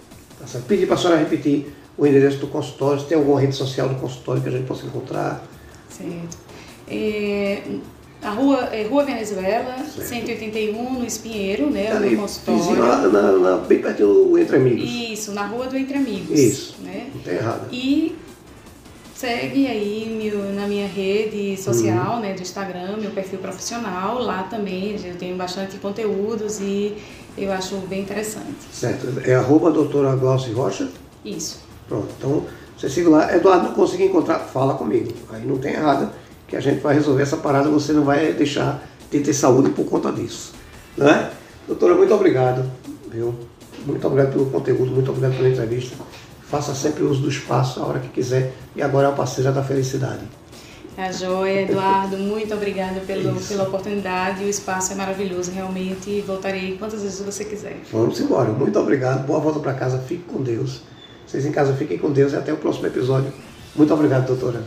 Tá 0.40 0.59
Pedir 0.66 0.87
para 0.87 0.96
a 0.96 0.98
senhora 0.98 1.18
repetir 1.18 1.72
o 1.96 2.07
endereço 2.07 2.38
do 2.38 2.48
consultório, 2.48 3.00
se 3.00 3.07
tem 3.07 3.16
alguma 3.16 3.40
rede 3.40 3.55
social 3.55 3.88
do 3.88 3.94
consultório 3.94 4.42
que 4.42 4.48
a 4.48 4.52
gente 4.52 4.66
possa 4.66 4.85
encontrar. 4.85 5.46
Certo. 5.96 6.38
É, 6.88 7.62
a 8.22 8.30
rua, 8.30 8.59
é, 8.72 8.87
rua 8.87 9.04
Venezuela, 9.04 9.76
certo. 9.85 10.09
181, 10.09 10.92
no 10.94 11.06
Espinheiro, 11.06 11.70
né? 11.70 11.92
Ali, 11.92 12.16
no 12.16 12.22
consultório. 12.22 12.76
Na, 12.76 13.09
na, 13.09 13.32
na, 13.32 13.56
bem 13.59 13.80
perto 13.80 13.98
do 14.06 14.38
Entre 14.38 14.56
Amigos. 14.56 14.85
Isso, 14.85 15.32
na 15.32 15.46
rua 15.46 15.66
do 15.66 15.76
Entre 15.76 15.96
Amigos. 15.96 16.38
Isso. 16.38 16.76
Né? 16.82 17.11
Não 17.14 17.20
tem 17.22 17.35
errado. 17.35 17.68
E 17.72 18.16
segue 19.14 19.66
aí 19.66 20.18
meu, 20.22 20.52
na 20.52 20.66
minha 20.66 20.87
rede 20.87 21.56
social, 21.61 22.16
uhum. 22.16 22.20
né, 22.20 22.35
do 22.35 22.42
Instagram, 22.42 22.96
meu 22.98 23.11
perfil 23.11 23.38
profissional. 23.38 24.18
Lá 24.18 24.44
também 24.44 24.96
eu 25.04 25.16
tenho 25.16 25.37
bastante 25.37 25.78
conteúdos 25.78 26.61
e 26.61 26.96
eu 27.37 27.52
acho 27.52 27.76
bem 27.88 28.02
interessante. 28.02 28.56
Certo. 28.72 29.06
É 29.24 29.35
arroba 29.35 29.70
doutora 29.70 30.14
Glaucia 30.16 30.54
Rocha? 30.54 30.88
Isso. 31.24 31.61
Pronto. 31.88 32.09
Então, 32.18 32.44
você 32.76 32.88
siga 32.88 33.08
lá. 33.08 33.34
Eduardo, 33.34 33.68
não 33.68 33.74
consegui 33.74 34.04
encontrar, 34.04 34.38
fala 34.38 34.74
comigo. 34.74 35.12
Aí 35.30 35.44
não 35.46 35.58
tem 35.58 35.74
errado 35.74 36.10
que 36.46 36.56
a 36.56 36.60
gente 36.60 36.80
vai 36.80 36.94
resolver 36.94 37.22
essa 37.22 37.36
parada, 37.36 37.68
você 37.68 37.92
não 37.92 38.04
vai 38.04 38.32
deixar 38.32 38.86
de 39.10 39.20
ter 39.20 39.32
saúde 39.32 39.70
por 39.70 39.86
conta 39.86 40.12
disso. 40.12 40.52
Né? 40.96 41.30
Doutora, 41.66 41.94
muito 41.94 42.14
obrigado. 42.14 42.70
Viu? 43.10 43.34
Muito 43.84 44.06
obrigado 44.06 44.32
pelo 44.32 44.46
conteúdo, 44.46 44.90
muito 44.90 45.10
obrigado 45.10 45.36
pela 45.36 45.48
entrevista. 45.48 45.96
Faça 46.48 46.74
sempre 46.74 47.02
uso 47.02 47.22
do 47.22 47.28
espaço 47.28 47.80
a 47.80 47.86
hora 47.86 47.98
que 47.98 48.08
quiser. 48.08 48.52
E 48.74 48.82
agora 48.82 49.08
é 49.08 49.10
a 49.10 49.14
parceira 49.14 49.50
da 49.50 49.62
felicidade. 49.62 50.22
A 50.96 51.12
joia, 51.12 51.62
Eduardo, 51.62 52.16
muito 52.16 52.54
obrigada 52.54 53.00
pelo, 53.00 53.38
pela 53.40 53.64
oportunidade. 53.64 54.44
O 54.44 54.48
espaço 54.48 54.92
é 54.92 54.94
maravilhoso, 54.94 55.50
realmente. 55.50 56.22
Voltarei 56.22 56.78
quantas 56.78 57.02
vezes 57.02 57.20
você 57.20 57.44
quiser. 57.44 57.80
Vamos 57.92 58.18
embora. 58.18 58.50
Muito 58.50 58.78
obrigado. 58.78 59.26
Boa 59.26 59.38
volta 59.38 59.60
para 59.60 59.74
casa. 59.74 59.98
Fique 59.98 60.22
com 60.22 60.42
Deus. 60.42 60.80
Vocês 61.26 61.44
em 61.44 61.52
casa 61.52 61.74
fiquem 61.74 61.98
com 61.98 62.10
Deus 62.10 62.32
e 62.32 62.36
até 62.36 62.52
o 62.52 62.56
próximo 62.56 62.86
episódio. 62.86 63.32
Muito 63.74 63.92
obrigado, 63.92 64.26
doutora. 64.26 64.62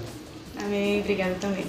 Amém. 0.61 0.99
Obrigada 0.99 1.35
também. 1.39 1.65